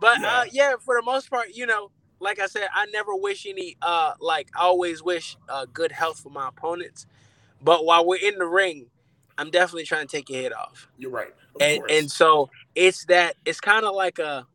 But 0.00 0.20
yeah. 0.20 0.38
Uh, 0.38 0.44
yeah, 0.50 0.74
for 0.80 0.96
the 0.96 1.02
most 1.02 1.30
part, 1.30 1.48
you 1.54 1.66
know, 1.66 1.90
like 2.20 2.38
I 2.38 2.46
said, 2.46 2.68
I 2.74 2.86
never 2.86 3.14
wish 3.14 3.46
any 3.46 3.76
uh 3.82 4.14
like 4.20 4.48
I 4.56 4.62
always 4.62 5.02
wish 5.02 5.36
uh 5.48 5.66
good 5.72 5.92
health 5.92 6.20
for 6.20 6.30
my 6.30 6.48
opponents. 6.48 7.06
But 7.62 7.84
while 7.84 8.06
we're 8.06 8.20
in 8.20 8.38
the 8.38 8.46
ring, 8.46 8.86
I'm 9.36 9.50
definitely 9.50 9.84
trying 9.84 10.06
to 10.06 10.16
take 10.16 10.30
your 10.30 10.42
head 10.42 10.52
off. 10.52 10.88
You're 10.96 11.10
right. 11.10 11.34
and 11.60 11.80
course. 11.80 11.92
and 11.92 12.10
so 12.10 12.50
it's 12.74 13.04
that 13.06 13.36
it's 13.44 13.60
kind 13.60 13.84
of 13.84 13.94
like 13.94 14.18
a 14.18 14.46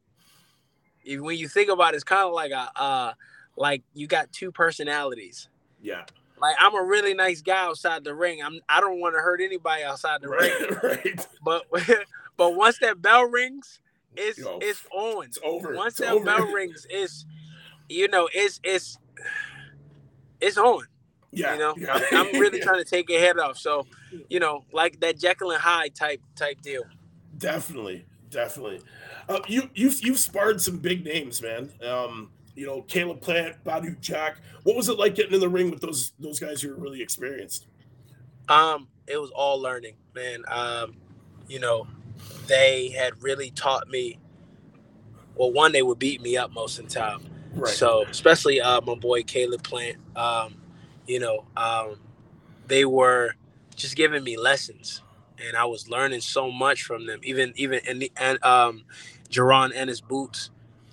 when 1.06 1.38
you 1.38 1.48
think 1.48 1.70
about 1.70 1.94
it, 1.94 1.96
it's 1.96 2.04
kind 2.04 2.28
of 2.28 2.34
like 2.34 2.52
a 2.52 2.70
uh 2.76 3.14
like 3.56 3.84
you 3.94 4.08
got 4.08 4.32
two 4.32 4.52
personalities. 4.52 5.50
Yeah. 5.82 6.04
Like 6.40 6.56
I'm 6.60 6.76
a 6.76 6.84
really 6.84 7.14
nice 7.14 7.42
guy 7.42 7.66
outside 7.66 8.04
the 8.04 8.14
ring. 8.14 8.42
I'm 8.44 8.60
I 8.68 8.80
don't 8.80 9.00
want 9.00 9.16
to 9.16 9.20
hurt 9.22 9.42
anybody 9.42 9.84
outside 9.84 10.22
the 10.22 10.30
right, 10.30 10.52
ring. 10.60 10.80
Right. 10.84 11.28
But 11.44 11.66
but 12.38 12.56
once 12.56 12.80
that 12.80 13.02
bell 13.02 13.26
rings, 13.26 13.80
it's 14.16 14.40
Yo, 14.40 14.60
it's 14.62 14.86
on. 14.92 15.26
It's 15.26 15.40
over. 15.44 15.74
Once 15.74 16.00
it's 16.00 16.10
that 16.10 16.14
over. 16.14 16.26
bell 16.26 16.46
rings, 16.54 16.86
it's 16.90 17.26
you 17.90 18.08
know, 18.08 18.30
it's 18.34 18.60
it's 18.64 18.98
it's 20.42 20.58
on. 20.58 20.86
Yeah. 21.32 21.54
You 21.54 21.60
know, 21.60 21.74
yeah. 21.78 22.00
I'm 22.12 22.40
really 22.40 22.60
yeah. 22.60 22.66
trying 22.66 22.84
to 22.84 22.90
take 22.90 23.10
your 23.10 23.20
head 23.20 23.40
off. 23.40 23.58
So, 23.58 23.88
you 24.30 24.40
know, 24.40 24.66
like 24.72 25.00
that 25.00 25.18
Jekyll 25.18 25.52
and 25.52 25.62
Hyde 25.62 25.96
type 25.96 26.22
type 26.36 26.62
deal. 26.62 26.84
Definitely, 27.38 28.06
definitely. 28.34 28.82
Uh, 29.30 29.40
you 29.48 29.70
you've 29.74 30.02
you've 30.04 30.20
sparred 30.20 30.62
some 30.62 30.78
big 30.78 31.06
names, 31.06 31.42
man. 31.42 31.72
Um, 31.88 32.32
you 32.56 32.68
know, 32.68 32.82
Caleb 32.84 33.22
Plant, 33.22 33.64
Badou 33.64 34.00
Jack. 34.00 34.38
What 34.64 34.76
was 34.76 34.90
it 34.90 34.98
like 34.98 35.16
getting 35.16 35.34
in 35.34 35.40
the 35.40 35.50
ring 35.50 35.72
with 35.72 35.82
those 35.82 36.12
those 36.20 36.40
guys 36.40 36.62
who 36.62 36.70
were 36.70 36.76
really 36.76 37.02
experienced? 37.02 37.68
Um, 38.50 38.88
it 39.08 39.18
was 39.18 39.32
all 39.32 39.60
learning, 39.62 39.96
man. 40.14 40.44
Um, 40.48 40.98
you 41.48 41.60
know, 41.60 41.88
they 42.48 42.90
had 42.90 43.22
really 43.24 43.52
taught 43.52 43.88
me 43.88 44.20
well, 45.36 45.52
one 45.52 45.72
they 45.72 45.82
would 45.82 46.00
beat 46.00 46.22
me 46.22 46.38
up 46.38 46.52
most 46.52 46.80
of 46.80 46.88
the 46.88 46.94
time. 46.94 47.22
Right. 47.56 47.74
So 47.74 48.06
especially 48.10 48.62
uh, 48.62 48.82
my 48.82 48.96
boy 48.96 49.24
Caleb 49.24 49.64
Plant, 49.64 49.98
um, 50.16 50.56
you 51.08 51.20
know, 51.20 51.46
um, 51.56 52.00
they 52.68 52.86
were 52.86 53.36
just 53.76 53.96
giving 53.96 54.24
me 54.24 54.38
lessons, 54.38 55.02
and 55.46 55.56
I 55.58 55.66
was 55.66 55.90
learning 55.90 56.22
so 56.22 56.52
much 56.52 56.84
from 56.84 57.06
them. 57.06 57.20
Even 57.24 57.54
even 57.56 57.80
and 57.88 58.02
the, 58.02 58.12
and 58.18 58.44
um, 58.44 58.84
Jaron 59.30 59.72
Ennis 59.76 60.02
boots, 60.02 60.50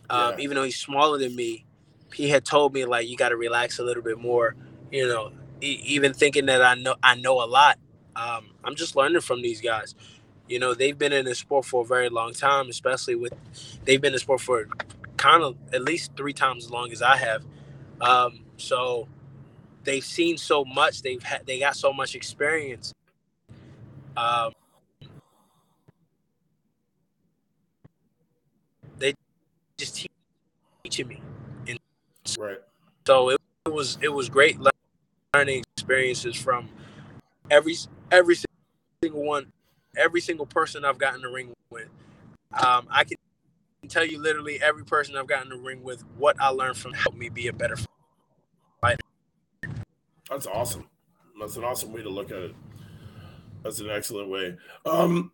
um, 0.08 0.34
Yeah. 0.38 0.44
even 0.44 0.54
though 0.56 0.64
he's 0.64 0.78
smaller 0.78 1.18
than 1.18 1.34
me, 1.36 1.64
he 2.14 2.28
had 2.28 2.44
told 2.44 2.74
me 2.74 2.84
like 2.84 3.08
you 3.08 3.16
got 3.16 3.30
to 3.30 3.36
relax 3.36 3.78
a 3.78 3.82
little 3.82 4.02
bit 4.02 4.18
more. 4.18 4.54
You 4.90 5.06
know, 5.08 5.32
e- 5.60 5.80
even 5.84 6.12
thinking 6.14 6.46
that 6.46 6.62
I 6.62 6.74
know 6.74 6.96
I 7.02 7.14
know 7.16 7.42
a 7.42 7.46
lot. 7.46 7.78
Um, 8.16 8.50
I'm 8.64 8.74
just 8.74 8.96
learning 8.96 9.20
from 9.22 9.42
these 9.42 9.60
guys. 9.60 9.94
You 10.48 10.58
know, 10.58 10.74
they've 10.74 10.98
been 10.98 11.12
in 11.12 11.24
the 11.26 11.34
sport 11.34 11.64
for 11.64 11.82
a 11.82 11.86
very 11.86 12.08
long 12.08 12.32
time, 12.34 12.68
especially 12.68 13.14
with 13.14 13.32
they've 13.84 14.00
been 14.00 14.08
in 14.08 14.14
the 14.14 14.18
sport 14.18 14.40
for 14.40 14.66
kind 15.16 15.42
of 15.42 15.56
at 15.72 15.82
least 15.82 16.16
three 16.16 16.32
times 16.32 16.64
as 16.64 16.70
long 16.70 16.90
as 16.92 17.02
I 17.02 17.16
have. 17.16 17.44
Um, 18.00 18.40
so 18.56 19.06
they've 19.84 20.04
seen 20.04 20.38
so 20.38 20.64
much. 20.64 21.02
They've 21.02 21.22
had 21.22 21.46
they 21.46 21.60
got 21.60 21.76
so 21.76 21.92
much 21.92 22.14
experience. 22.14 22.92
Um, 24.16 24.52
they 28.98 29.14
just 29.78 29.96
teach, 29.96 30.10
teaching 30.84 31.08
me, 31.08 31.22
and 31.68 31.78
Right. 32.38 32.58
so 33.06 33.30
it, 33.30 33.40
it 33.66 33.72
was 33.72 33.98
it 34.02 34.08
was 34.08 34.28
great 34.28 34.58
learning 35.34 35.64
experiences 35.76 36.36
from 36.36 36.68
every 37.50 37.76
every 38.10 38.36
single 39.02 39.22
one, 39.22 39.52
every 39.96 40.20
single 40.20 40.46
person 40.46 40.84
I've 40.84 40.98
gotten 40.98 41.16
in 41.16 41.22
the 41.22 41.28
ring 41.28 41.52
with. 41.70 41.88
Um, 42.52 42.88
I 42.90 43.04
can 43.04 43.16
tell 43.88 44.04
you 44.04 44.20
literally 44.20 44.60
every 44.62 44.84
person 44.84 45.16
I've 45.16 45.26
gotten 45.26 45.52
in 45.52 45.58
the 45.58 45.64
ring 45.64 45.82
with 45.82 46.02
what 46.18 46.36
I 46.40 46.48
learned 46.50 46.76
from 46.76 46.92
helped 46.92 47.18
me 47.18 47.28
be 47.28 47.48
a 47.48 47.52
better 47.52 47.76
fighter. 48.80 48.98
That's 50.28 50.46
awesome. 50.46 50.88
That's 51.40 51.56
an 51.56 51.64
awesome 51.64 51.92
way 51.92 52.02
to 52.02 52.10
look 52.10 52.30
at 52.30 52.38
it. 52.38 52.54
That's 53.62 53.80
an 53.80 53.90
excellent 53.90 54.28
way. 54.30 54.56
Um, 54.86 55.32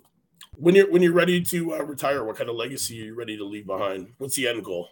when 0.56 0.74
you're 0.74 0.90
when 0.90 1.02
you're 1.02 1.12
ready 1.12 1.40
to 1.42 1.74
uh, 1.74 1.82
retire, 1.82 2.24
what 2.24 2.36
kind 2.36 2.48
of 2.50 2.56
legacy 2.56 3.00
are 3.02 3.06
you 3.06 3.14
ready 3.14 3.36
to 3.36 3.44
leave 3.44 3.66
behind? 3.66 4.08
What's 4.18 4.36
the 4.36 4.48
end 4.48 4.64
goal? 4.64 4.88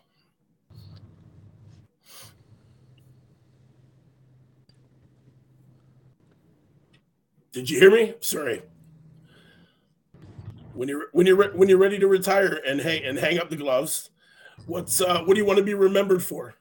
Did 7.52 7.70
you 7.70 7.78
hear 7.78 7.90
me? 7.90 8.14
Sorry. 8.20 8.62
When 10.74 10.88
you're 10.88 11.06
when 11.12 11.26
you're 11.26 11.52
when 11.52 11.68
you're 11.68 11.78
ready 11.78 11.98
to 12.00 12.08
retire 12.08 12.60
and 12.66 12.80
hang 12.80 13.04
and 13.04 13.16
hang 13.16 13.38
up 13.38 13.48
the 13.48 13.56
gloves, 13.56 14.10
what's 14.66 15.00
uh, 15.00 15.22
what 15.22 15.34
do 15.34 15.40
you 15.40 15.46
want 15.46 15.58
to 15.58 15.64
be 15.64 15.74
remembered 15.74 16.22
for? 16.22 16.56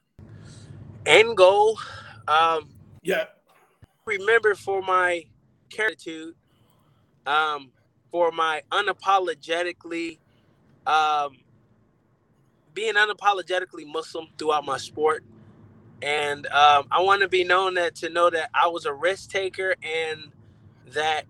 End 1.04 1.36
goal, 1.36 1.78
um, 2.28 2.70
Yeah, 3.02 3.24
remember 4.06 4.54
for 4.54 4.80
my 4.82 5.24
attitude, 5.78 6.34
um, 7.26 7.72
for 8.10 8.32
my 8.32 8.62
unapologetically, 8.72 10.18
um, 10.86 11.38
being 12.74 12.94
unapologetically 12.94 13.86
Muslim 13.86 14.28
throughout 14.38 14.64
my 14.66 14.78
sport, 14.78 15.24
and 16.02 16.46
um, 16.48 16.86
I 16.90 17.02
want 17.02 17.22
to 17.22 17.28
be 17.28 17.44
known 17.44 17.74
that 17.74 17.96
to 17.96 18.10
know 18.10 18.30
that 18.30 18.50
I 18.54 18.68
was 18.68 18.86
a 18.86 18.94
risk 18.94 19.30
taker 19.30 19.74
and 19.82 20.32
that 20.92 21.26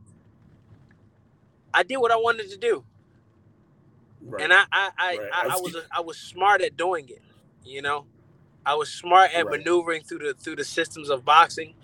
I 1.74 1.85
did 1.85 1.98
what 1.98 2.12
I 2.12 2.16
wanted 2.16 2.50
to 2.50 2.59
do, 2.59 2.85
right. 4.22 4.44
and 4.44 4.52
I 4.52 4.64
I 4.72 4.90
I, 4.98 5.18
Right. 5.18 5.33
I, 5.33 5.44
I 5.50 5.57
was. 5.59 5.76
I 5.92 6.00
was 6.02 6.18
smart 6.18 6.62
at 6.62 6.76
doing 6.76 7.09
it, 7.11 7.22
you 7.64 7.83
know. 7.83 8.07
I 8.66 8.74
was 8.74 8.90
smart 8.90 9.33
at 9.35 9.48
Right. 9.48 9.50
maneuvering 9.50 10.02
through 10.02 10.20
the 10.20 10.35
through 10.35 10.57
the 10.57 10.64
systems 10.64 11.11
of 11.11 11.24
boxing, 11.24 11.74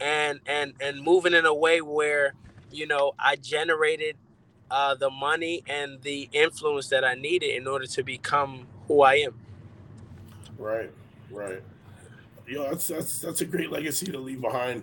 and 0.00 0.40
and 0.46 0.74
and 0.80 1.02
moving 1.02 1.34
in 1.34 1.46
a 1.46 1.54
way 1.54 1.80
where 1.82 2.34
you 2.74 2.86
know 2.86 3.12
I 3.18 3.36
generated 3.36 4.16
uh, 4.70 4.94
the 4.94 5.10
money 5.10 5.62
and 5.68 6.00
the 6.02 6.28
influence 6.32 6.88
that 6.88 7.04
I 7.04 7.14
needed 7.14 7.56
in 7.56 7.66
order 7.66 7.86
to 7.86 8.02
become 8.02 8.66
who 8.88 9.02
I 9.02 9.14
am. 9.16 9.34
Right, 10.58 10.90
right. 11.30 11.62
Yo, 12.46 12.62
know, 12.62 12.70
that's 12.70 12.88
that's 12.88 13.18
that's 13.20 13.40
a 13.40 13.44
great 13.44 13.70
legacy 13.70 14.06
to 14.06 14.18
leave 14.18 14.40
behind. 14.40 14.82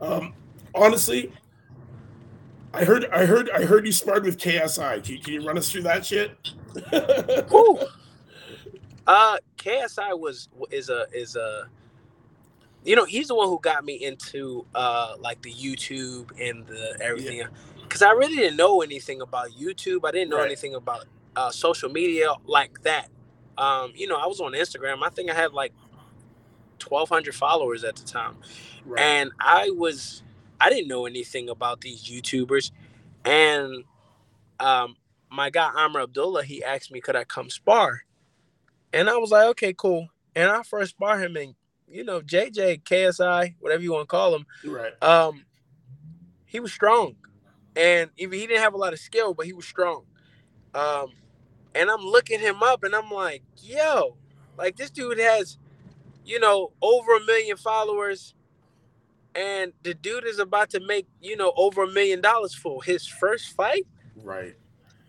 Um, 0.00 0.34
honestly, 0.74 1.32
I 2.74 2.84
heard 2.84 3.06
I 3.06 3.24
heard 3.24 3.50
I 3.50 3.64
heard 3.64 3.86
you 3.86 3.92
sparred 3.92 4.24
with 4.24 4.38
KSI. 4.38 5.02
Can, 5.04 5.18
can 5.18 5.32
you 5.34 5.46
run 5.46 5.56
us 5.56 5.70
through 5.70 5.82
that 5.82 6.04
shit? 6.04 6.36
Whew. 7.50 7.80
Uh, 9.08 9.38
KSI 9.56 10.20
was 10.20 10.50
is 10.70 10.90
a 10.90 11.06
is 11.14 11.34
a, 11.34 11.66
you 12.88 12.96
know, 12.96 13.04
he's 13.04 13.28
the 13.28 13.34
one 13.34 13.48
who 13.48 13.60
got 13.60 13.84
me 13.84 13.94
into 13.94 14.66
uh 14.74 15.14
like 15.20 15.42
the 15.42 15.52
YouTube 15.52 16.30
and 16.40 16.66
the 16.66 16.98
everything, 17.02 17.42
because 17.82 18.00
I 18.00 18.12
really 18.12 18.36
didn't 18.36 18.56
know 18.56 18.80
anything 18.80 19.20
about 19.20 19.50
YouTube. 19.50 20.00
I 20.04 20.10
didn't 20.10 20.30
know 20.30 20.38
Right. 20.38 20.46
anything 20.46 20.74
about 20.74 21.04
uh, 21.36 21.50
social 21.50 21.90
media 21.90 22.32
like 22.46 22.82
that. 22.82 23.08
Um, 23.58 23.92
you 23.94 24.06
know, 24.08 24.16
I 24.16 24.26
was 24.26 24.40
on 24.40 24.52
Instagram. 24.52 25.02
I 25.04 25.10
think 25.10 25.30
I 25.30 25.34
had 25.34 25.52
like 25.52 25.74
twelve 26.78 27.10
hundred 27.10 27.34
followers 27.34 27.84
at 27.84 27.96
the 27.96 28.04
time 28.04 28.36
right. 28.86 29.02
and 29.02 29.32
I 29.38 29.70
was 29.70 30.22
I 30.60 30.70
didn't 30.70 30.88
know 30.88 31.04
anything 31.06 31.50
about 31.50 31.82
these 31.82 32.02
YouTubers, 32.04 32.70
and 33.24 33.84
um, 34.60 34.96
my 35.30 35.50
guy 35.50 35.70
Amr 35.76 36.00
Abdullah 36.00 36.42
he 36.44 36.64
asked 36.64 36.90
me 36.90 37.00
could 37.02 37.16
I 37.16 37.24
come 37.24 37.50
spar, 37.50 38.04
and 38.94 39.10
I 39.10 39.18
was 39.18 39.30
like 39.30 39.46
okay 39.48 39.74
cool, 39.74 40.08
and 40.34 40.50
I 40.50 40.62
first 40.62 40.92
spar 40.92 41.18
him 41.18 41.36
and 41.36 41.54
you 41.90 42.04
know 42.04 42.20
JJ 42.20 42.82
KSI 42.82 43.54
whatever 43.60 43.82
you 43.82 43.92
want 43.92 44.02
to 44.02 44.06
call 44.06 44.34
him, 44.34 44.46
right. 44.64 45.02
um, 45.02 45.44
he 46.44 46.60
was 46.60 46.72
strong, 46.72 47.16
and 47.76 48.10
even 48.16 48.38
he 48.38 48.46
didn't 48.46 48.62
have 48.62 48.74
a 48.74 48.78
lot 48.78 48.92
of 48.92 48.98
skill 48.98 49.34
but 49.34 49.46
he 49.46 49.52
was 49.52 49.66
strong, 49.66 50.04
um, 50.74 51.12
and 51.74 51.90
I'm 51.90 52.02
looking 52.02 52.40
him 52.40 52.62
up 52.62 52.84
and 52.84 52.94
I'm 52.94 53.10
like 53.10 53.42
yo, 53.58 54.16
like 54.56 54.76
this 54.76 54.90
dude 54.90 55.18
has, 55.18 55.58
you 56.24 56.40
know 56.40 56.72
over 56.82 57.16
a 57.16 57.24
million 57.24 57.56
followers. 57.56 58.34
And 59.34 59.72
the 59.84 59.94
dude 59.94 60.26
is 60.26 60.40
about 60.40 60.70
to 60.70 60.80
make 60.80 61.06
you 61.20 61.36
know 61.36 61.52
over 61.56 61.84
a 61.84 61.86
million 61.86 62.20
dollars 62.20 62.54
for 62.54 62.82
his 62.82 63.06
first 63.06 63.54
fight? 63.54 63.86
Right. 64.16 64.56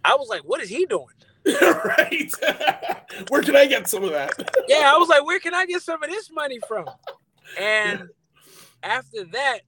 i 0.05 0.13
was 0.13 0.27
like 0.29 0.41
what 0.41 0.61
is 0.61 0.69
he 0.69 0.85
doing 0.85 1.07
right. 1.85 2.31
Where 3.29 3.41
can 3.41 3.55
I 3.55 3.65
get 3.65 3.89
some 3.89 4.03
of 4.03 4.11
that? 4.11 4.31
yeah 4.69 4.93
i 4.93 4.97
was 4.97 5.09
like 5.09 5.25
where 5.25 5.39
can 5.39 5.53
i 5.53 5.65
get 5.65 5.81
some 5.81 6.01
of 6.01 6.09
this 6.09 6.31
money 6.31 6.59
from 6.67 6.85
and 7.59 8.03
after 8.83 9.25
that 9.25 9.59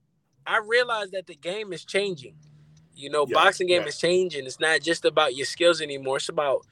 i 0.46 0.58
realized 0.58 1.12
that 1.12 1.26
the 1.26 1.34
game 1.34 1.72
is 1.72 1.84
changing 1.84 2.34
you 2.94 3.10
know 3.10 3.26
Yeah, 3.28 3.34
boxing 3.34 3.66
game 3.66 3.82
yeah. 3.82 3.88
is 3.88 3.98
changing 3.98 4.46
it's 4.46 4.60
not 4.60 4.80
just 4.80 5.04
about 5.04 5.34
your 5.34 5.46
skills 5.46 5.80
anymore 5.80 6.18
it's 6.18 6.28
about 6.28 6.64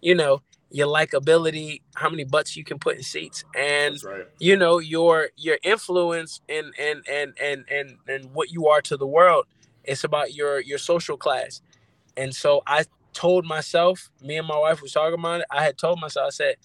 you 0.00 0.14
know 0.14 0.42
your 0.70 0.86
likability 0.86 1.80
how 1.94 2.10
many 2.10 2.24
butts 2.24 2.56
you 2.56 2.62
can 2.62 2.78
put 2.78 2.96
in 2.96 3.02
seats 3.02 3.42
and 3.56 4.02
right. 4.04 4.26
you 4.38 4.54
know 4.54 4.78
your 4.78 5.30
your 5.36 5.58
influence 5.62 6.40
and 6.48 6.66
and 6.78 7.02
and 7.10 7.32
and 7.40 7.64
and 7.70 7.96
and 8.06 8.34
what 8.34 8.50
you 8.50 8.68
are 8.68 8.82
to 8.82 8.96
the 8.96 9.06
world 9.06 9.46
it's 9.84 10.04
about 10.04 10.34
your 10.34 10.60
your 10.60 10.78
social 10.78 11.16
class 11.16 11.62
and 12.18 12.34
so 12.34 12.62
i 12.66 12.84
told 13.18 13.44
myself 13.44 14.10
me 14.22 14.36
and 14.38 14.46
my 14.46 14.58
wife 14.58 14.80
was 14.82 14.92
talking 14.92 15.18
about 15.18 15.40
it 15.40 15.46
i 15.50 15.62
had 15.64 15.76
told 15.76 16.00
myself 16.00 16.28
i 16.28 16.30
said 16.30 16.56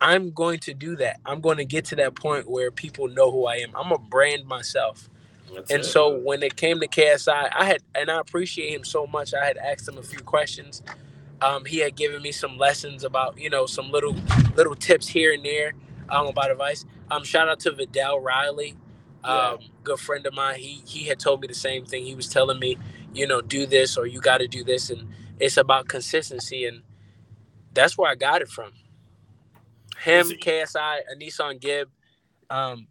i'm 0.00 0.30
going 0.32 0.58
to 0.60 0.74
do 0.74 0.96
that. 0.96 1.20
I'm 1.24 1.40
going 1.40 1.58
to 1.58 1.64
get 1.64 1.86
to 1.86 1.96
that 1.96 2.16
point 2.16 2.50
where 2.50 2.70
people 2.72 3.08
know 3.08 3.30
who 3.30 3.46
i 3.46 3.56
am. 3.56 3.70
I'm 3.76 3.90
gonna 3.90 3.98
brand 3.98 4.46
myself. 4.46 5.08
That's 5.54 5.70
and 5.70 5.80
it. 5.82 5.84
so 5.84 6.18
when 6.18 6.42
it 6.42 6.56
came 6.56 6.80
to 6.80 6.88
ksi 6.88 7.28
i 7.28 7.64
had 7.64 7.82
and 7.94 8.10
i 8.10 8.18
appreciate 8.20 8.74
him 8.74 8.84
so 8.84 9.06
much 9.06 9.34
i 9.34 9.44
had 9.44 9.56
asked 9.58 9.88
him 9.88 9.98
a 9.98 10.02
few 10.02 10.20
questions. 10.20 10.82
Um, 11.42 11.64
he 11.66 11.78
had 11.78 11.96
given 11.96 12.22
me 12.22 12.32
some 12.32 12.58
lessons 12.58 13.04
about 13.04 13.38
you 13.38 13.50
know 13.50 13.66
some 13.66 13.90
little 13.92 14.16
little 14.56 14.74
tips 14.76 15.08
here 15.08 15.32
and 15.34 15.44
there 15.44 15.74
um, 16.10 16.26
about 16.28 16.50
advice. 16.50 16.84
Um, 17.10 17.24
shout 17.24 17.48
out 17.48 17.60
to 17.60 17.72
Viddal 17.72 18.22
Riley 18.22 18.76
um, 19.24 19.58
good 19.84 19.98
friend 20.00 20.26
of 20.26 20.34
mine. 20.34 20.56
He 20.58 20.82
he 20.86 21.04
had 21.04 21.18
told 21.18 21.40
me 21.40 21.48
the 21.48 21.54
same 21.54 21.86
thing. 21.86 22.04
He 22.04 22.14
was 22.14 22.28
telling 22.28 22.58
me 22.58 22.78
you 23.14 23.26
know 23.26 23.40
do 23.40 23.66
this 23.66 23.96
or 23.96 24.06
you 24.06 24.20
got 24.20 24.38
to 24.38 24.48
do 24.48 24.64
this. 24.64 24.90
And 24.90 25.08
it's 25.40 25.56
about 25.56 25.88
consistency 25.88 26.64
and 26.66 26.82
that's 27.72 27.96
where 27.98 28.10
i 28.10 28.14
got 28.14 28.42
it 28.42 28.48
from 28.48 28.72
him 29.98 30.26
ksi 30.26 30.76
a 31.40 31.54
Gibb, 31.54 31.88
um, 32.50 32.86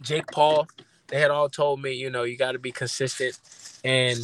jake 0.00 0.26
paul 0.30 0.66
they 1.08 1.20
had 1.20 1.30
all 1.30 1.48
told 1.48 1.80
me 1.82 1.92
you 1.92 2.10
know 2.10 2.22
you 2.22 2.36
got 2.36 2.52
to 2.52 2.58
be 2.58 2.72
consistent 2.72 3.38
and 3.84 4.18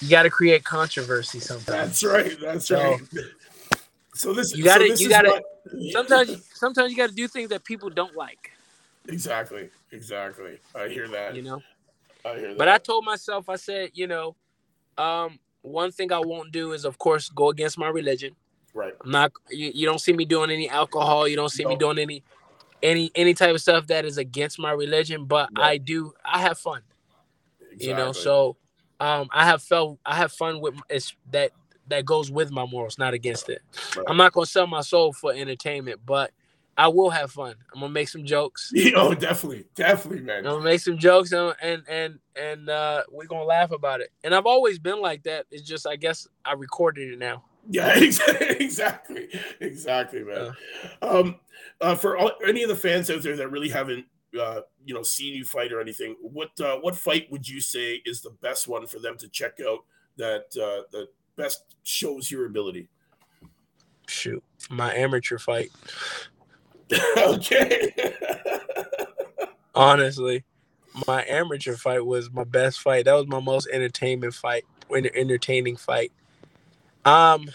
you 0.00 0.08
got 0.08 0.22
to 0.24 0.30
create 0.30 0.64
controversy 0.64 1.40
sometimes 1.40 2.00
That's 2.00 2.04
right. 2.04 2.40
That's 2.40 2.66
So- 2.68 2.78
right. 2.80 3.00
So 4.14 4.32
this 4.34 4.56
You 4.56 4.64
gotta- 4.64 4.84
so 4.84 4.88
this 4.90 5.00
you 5.00 5.08
gotta- 5.08 5.28
what- 5.30 5.44
sometimes 5.92 6.44
sometimes 6.54 6.90
you 6.90 6.96
got 6.96 7.10
to 7.10 7.14
do 7.14 7.28
things 7.28 7.50
that 7.50 7.62
people 7.64 7.88
don't 7.90 8.16
like 8.16 8.50
exactly, 9.08 9.70
exactly. 9.92 10.58
I 10.74 10.88
hear 10.88 11.06
that. 11.08 11.36
you 11.36 11.42
know 11.42 11.62
I 12.24 12.36
hear 12.38 12.48
that. 12.48 12.58
but 12.58 12.68
i 12.68 12.78
told 12.78 13.04
myself 13.04 13.48
i 13.48 13.54
said 13.56 13.90
you 13.94 14.06
know 14.08 14.34
um 14.96 15.38
one 15.62 15.90
thing 15.90 16.12
i 16.12 16.18
won't 16.18 16.52
do 16.52 16.72
is 16.72 16.84
of 16.84 16.98
course 16.98 17.28
go 17.28 17.50
against 17.50 17.78
my 17.78 17.88
religion 17.88 18.34
Right. 18.74 18.94
I'm 19.02 19.10
not. 19.10 19.32
You, 19.50 19.72
you 19.74 19.86
don't 19.86 20.00
see 20.00 20.12
me 20.12 20.24
doing 20.24 20.50
any 20.50 20.68
alcohol. 20.68 21.26
You 21.26 21.36
don't 21.36 21.48
see 21.48 21.64
me 21.64 21.74
doing 21.76 21.98
any 21.98 22.22
any 22.82 23.10
any 23.14 23.34
type 23.34 23.54
of 23.54 23.60
stuff 23.60 23.88
that 23.88 24.04
is 24.04 24.18
against 24.18 24.58
my 24.58 24.70
religion. 24.70 25.24
But 25.24 25.50
Right. 25.56 25.64
I 25.72 25.76
do. 25.78 26.12
I 26.24 26.40
have 26.40 26.58
fun. 26.58 26.82
You 27.76 27.94
know. 27.94 28.12
So 28.12 28.56
um, 29.00 29.28
I 29.32 29.46
have 29.46 29.62
felt. 29.62 29.98
I 30.06 30.14
have 30.14 30.32
fun 30.32 30.60
with 30.60 30.74
it's 30.88 31.14
that 31.32 31.52
that 31.88 32.04
goes 32.04 32.30
with 32.30 32.50
my 32.50 32.66
morals, 32.66 32.98
not 32.98 33.14
against 33.14 33.48
it. 33.48 33.62
Right. 33.96 34.04
I'm 34.06 34.16
not 34.16 34.32
gonna 34.32 34.46
sell 34.46 34.66
my 34.66 34.82
soul 34.82 35.12
for 35.12 35.32
entertainment, 35.32 36.00
but 36.04 36.30
I 36.78 36.86
will 36.86 37.10
have 37.10 37.32
fun. 37.32 37.56
I'm 37.74 37.80
gonna 37.80 37.92
make 37.92 38.08
some 38.08 38.24
jokes. 38.24 38.72
oh, 38.94 39.12
definitely, 39.12 39.66
definitely, 39.74 40.22
man. 40.22 40.46
I'm 40.46 40.54
gonna 40.54 40.64
make 40.64 40.80
some 40.80 40.96
jokes 40.96 41.32
and 41.32 41.52
and 41.60 41.82
and, 41.88 42.18
and 42.40 42.70
uh, 42.70 43.02
we're 43.10 43.26
gonna 43.26 43.42
laugh 43.42 43.72
about 43.72 44.00
it. 44.00 44.10
And 44.22 44.32
I've 44.32 44.46
always 44.46 44.78
been 44.78 45.00
like 45.00 45.24
that. 45.24 45.46
It's 45.50 45.64
just 45.64 45.88
I 45.88 45.96
guess 45.96 46.28
I 46.44 46.52
recorded 46.52 47.12
it 47.12 47.18
now. 47.18 47.42
Yeah, 47.68 47.98
exactly, 47.98 49.28
exactly, 49.60 50.22
man. 50.22 50.54
Um, 51.02 51.40
uh, 51.80 51.96
for 51.96 52.16
all, 52.16 52.30
any 52.46 52.62
of 52.62 52.68
the 52.68 52.76
fans 52.76 53.10
out 53.10 53.22
there 53.22 53.36
that 53.36 53.50
really 53.50 53.68
haven't, 53.68 54.06
uh, 54.40 54.60
you 54.86 54.94
know, 54.94 55.02
seen 55.02 55.34
you 55.34 55.44
fight 55.44 55.72
or 55.72 55.80
anything, 55.80 56.14
what 56.22 56.50
uh, 56.60 56.76
what 56.76 56.94
fight 56.94 57.26
would 57.32 57.46
you 57.46 57.60
say 57.60 58.00
is 58.06 58.20
the 58.20 58.30
best 58.40 58.68
one 58.68 58.86
for 58.86 59.00
them 59.00 59.16
to 59.18 59.28
check 59.28 59.58
out? 59.68 59.80
That 60.16 60.44
uh, 60.56 60.86
that 60.92 61.08
best 61.34 61.76
shows 61.82 62.30
your 62.30 62.46
ability. 62.46 62.88
Shoot, 64.06 64.44
my 64.70 64.94
amateur 64.94 65.38
fight. 65.38 65.70
okay. 67.16 67.92
Honestly, 69.74 70.44
my 71.06 71.24
amateur 71.26 71.76
fight 71.76 72.04
was 72.04 72.30
my 72.30 72.44
best 72.44 72.80
fight. 72.80 73.04
That 73.04 73.14
was 73.14 73.26
my 73.26 73.40
most 73.40 73.68
entertainment 73.72 74.34
fight, 74.34 74.64
enter- 74.94 75.14
entertaining 75.14 75.76
fight. 75.76 76.12
Um, 77.04 77.48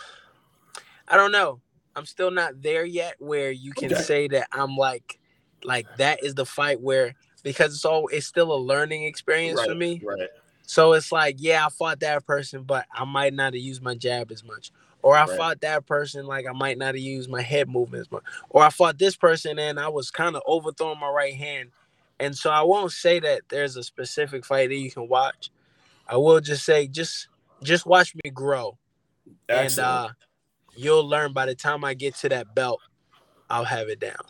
I 1.08 1.18
don't 1.18 1.32
know. 1.32 1.60
I'm 1.96 2.06
still 2.06 2.32
not 2.32 2.62
there 2.62 2.86
yet 2.86 3.16
where 3.20 3.52
you 3.52 3.72
can 3.72 3.92
Okay. 3.92 4.02
say 4.02 4.28
that 4.30 4.48
I'm 4.52 4.76
like, 4.78 5.20
like 5.64 5.88
that 5.98 6.24
is 6.24 6.34
the 6.36 6.46
fight 6.46 6.82
where 6.82 7.16
because 7.44 7.76
it's 7.76 7.86
all 7.86 8.08
it's 8.08 8.26
still 8.26 8.54
a 8.54 8.58
learning 8.58 9.04
experience 9.04 9.62
for 9.62 9.76
me. 9.76 10.02
right. 10.04 10.30
So 10.66 10.94
it's 10.94 11.12
like, 11.12 11.36
yeah, 11.40 11.66
I 11.66 11.70
fought 11.70 12.00
that 12.00 12.26
person, 12.26 12.64
but 12.64 12.86
I 12.92 13.04
might 13.04 13.34
not 13.34 13.54
have 13.54 13.62
used 13.62 13.84
my 13.84 13.96
jab 13.96 14.32
as 14.32 14.44
much. 14.44 14.72
Or 15.04 15.16
I 15.18 15.28
Right. 15.28 15.38
fought 15.38 15.62
that 15.62 15.86
person, 15.86 16.26
like 16.28 16.48
I 16.48 16.54
might 16.54 16.78
not 16.80 16.96
have 16.96 16.98
used 16.98 17.30
my 17.30 17.42
head 17.42 17.70
movements, 17.70 18.12
much. 18.12 18.24
Or 18.50 18.64
I 18.64 18.72
fought 18.72 18.98
this 19.00 19.16
person 19.18 19.60
and 19.60 19.80
I 19.80 19.90
was 19.90 20.12
kind 20.12 20.36
of 20.36 20.42
overthrowing 20.48 21.00
my 21.00 21.10
right 21.10 21.36
hand. 21.36 21.72
And 22.20 22.38
so 22.38 22.50
I 22.52 22.62
won't 22.64 22.92
say 22.94 23.20
that 23.20 23.44
there's 23.50 23.76
a 23.78 23.84
specific 23.84 24.46
fight 24.46 24.70
that 24.70 24.76
you 24.76 24.92
can 24.92 25.10
watch. 25.10 25.52
I 26.08 26.18
will 26.18 26.42
just 26.42 26.66
say 26.66 26.88
just 26.88 27.30
just 27.64 27.86
watch 27.86 28.16
me 28.24 28.32
grow. 28.32 28.78
Excellent. 29.50 29.68
And 29.68 29.80
uh 29.80 30.10
you'll 30.76 31.08
learn 31.08 31.34
by 31.34 31.46
the 31.48 31.56
time 31.56 31.84
I 31.86 31.94
get 31.96 32.16
to 32.18 32.30
that 32.30 32.56
belt, 32.56 32.82
I'll 33.50 33.66
have 33.66 33.90
it 33.90 34.00
down. 34.00 34.22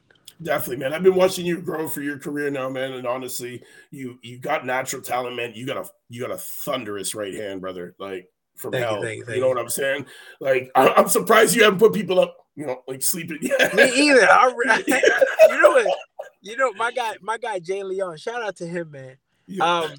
Definitely, 0.42 0.78
man. 0.78 0.94
I've 0.94 1.04
been 1.04 1.16
watching 1.16 1.46
you 1.46 1.62
grow 1.62 1.88
for 1.88 2.02
your 2.02 2.18
career 2.20 2.50
now, 2.50 2.68
man. 2.70 2.94
And 2.94 3.08
honestly, 3.08 3.64
you 3.92 4.20
you 4.24 4.40
got 4.40 4.66
natural 4.66 5.02
talent, 5.02 5.36
man. 5.36 5.54
You 5.56 5.66
got 5.66 5.78
a 5.78 5.90
you 6.10 6.22
got 6.22 6.32
a 6.32 6.38
thunderous 6.38 7.16
right 7.16 7.34
hand, 7.34 7.62
brother. 7.62 7.96
Like 8.00 8.28
from 8.56 8.72
Thank 8.72 8.84
you, 8.84 8.90
hell. 8.90 9.02
thank 9.02 9.28
you, 9.28 9.34
you 9.34 9.40
know 9.42 9.48
you. 9.48 9.56
what 9.56 9.60
I'm 9.60 9.70
saying? 9.70 10.06
Like 10.40 10.72
I, 10.76 10.90
I'm 10.90 11.08
surprised 11.08 11.56
you 11.56 11.64
haven't 11.64 11.80
put 11.80 11.94
people 11.94 12.20
up, 12.20 12.38
you 12.56 12.66
know, 12.66 12.84
like 12.88 13.02
sleeping. 13.02 13.40
Yeah. 13.42 13.70
Me 13.74 13.92
either. 13.94 14.28
I, 14.30 14.54
re- 14.56 14.84
you 15.50 15.62
know 15.62 15.72
what? 15.72 15.98
You 16.42 16.58
know 16.58 16.74
my 16.74 16.92
guy, 16.92 17.16
my 17.22 17.38
guy 17.38 17.60
Jay 17.60 17.84
Leon. 17.84 18.18
Shout 18.18 18.44
out 18.44 18.56
to 18.58 18.68
him, 18.68 18.92
man. 18.92 19.18
Yeah. 19.48 19.80
Um, 19.80 19.94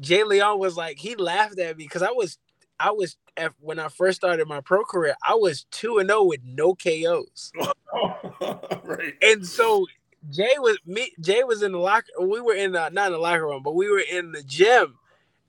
Jay 0.00 0.24
Leon 0.24 0.58
was 0.58 0.76
like 0.76 0.98
he 0.98 1.14
laughed 1.16 1.58
at 1.58 1.76
me 1.76 1.84
because 1.84 2.02
I 2.02 2.10
was, 2.10 2.38
I 2.78 2.90
was 2.90 3.16
when 3.60 3.78
I 3.78 3.88
first 3.88 4.16
started 4.16 4.46
my 4.48 4.60
pro 4.60 4.84
career, 4.84 5.14
I 5.26 5.34
was 5.34 5.64
two 5.70 5.98
and 5.98 6.08
zero 6.08 6.24
with 6.24 6.40
no 6.44 6.74
KOs, 6.74 7.52
right. 8.84 9.14
and 9.22 9.46
so 9.46 9.86
Jay 10.30 10.54
was 10.58 10.78
me. 10.86 11.12
Jay 11.20 11.44
was 11.44 11.62
in 11.62 11.72
the 11.72 11.78
locker. 11.78 12.08
We 12.20 12.40
were 12.40 12.54
in 12.54 12.72
the 12.72 12.88
not 12.90 13.06
in 13.08 13.12
the 13.12 13.18
locker 13.18 13.46
room, 13.46 13.62
but 13.62 13.74
we 13.74 13.90
were 13.90 14.02
in 14.10 14.32
the 14.32 14.42
gym, 14.42 14.96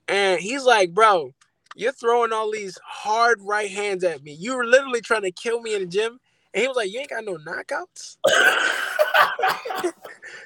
and 0.08 0.40
he's 0.40 0.64
like, 0.64 0.94
"Bro, 0.94 1.34
you're 1.74 1.92
throwing 1.92 2.32
all 2.32 2.50
these 2.50 2.78
hard 2.84 3.40
right 3.42 3.70
hands 3.70 4.04
at 4.04 4.22
me. 4.22 4.32
You 4.32 4.56
were 4.56 4.66
literally 4.66 5.00
trying 5.00 5.22
to 5.22 5.32
kill 5.32 5.60
me 5.60 5.74
in 5.74 5.82
the 5.82 5.86
gym." 5.86 6.18
And 6.54 6.62
he 6.62 6.68
was 6.68 6.76
like, 6.76 6.90
"You 6.90 7.00
ain't 7.00 7.10
got 7.10 7.24
no 7.24 7.38
knockouts." 7.38 8.16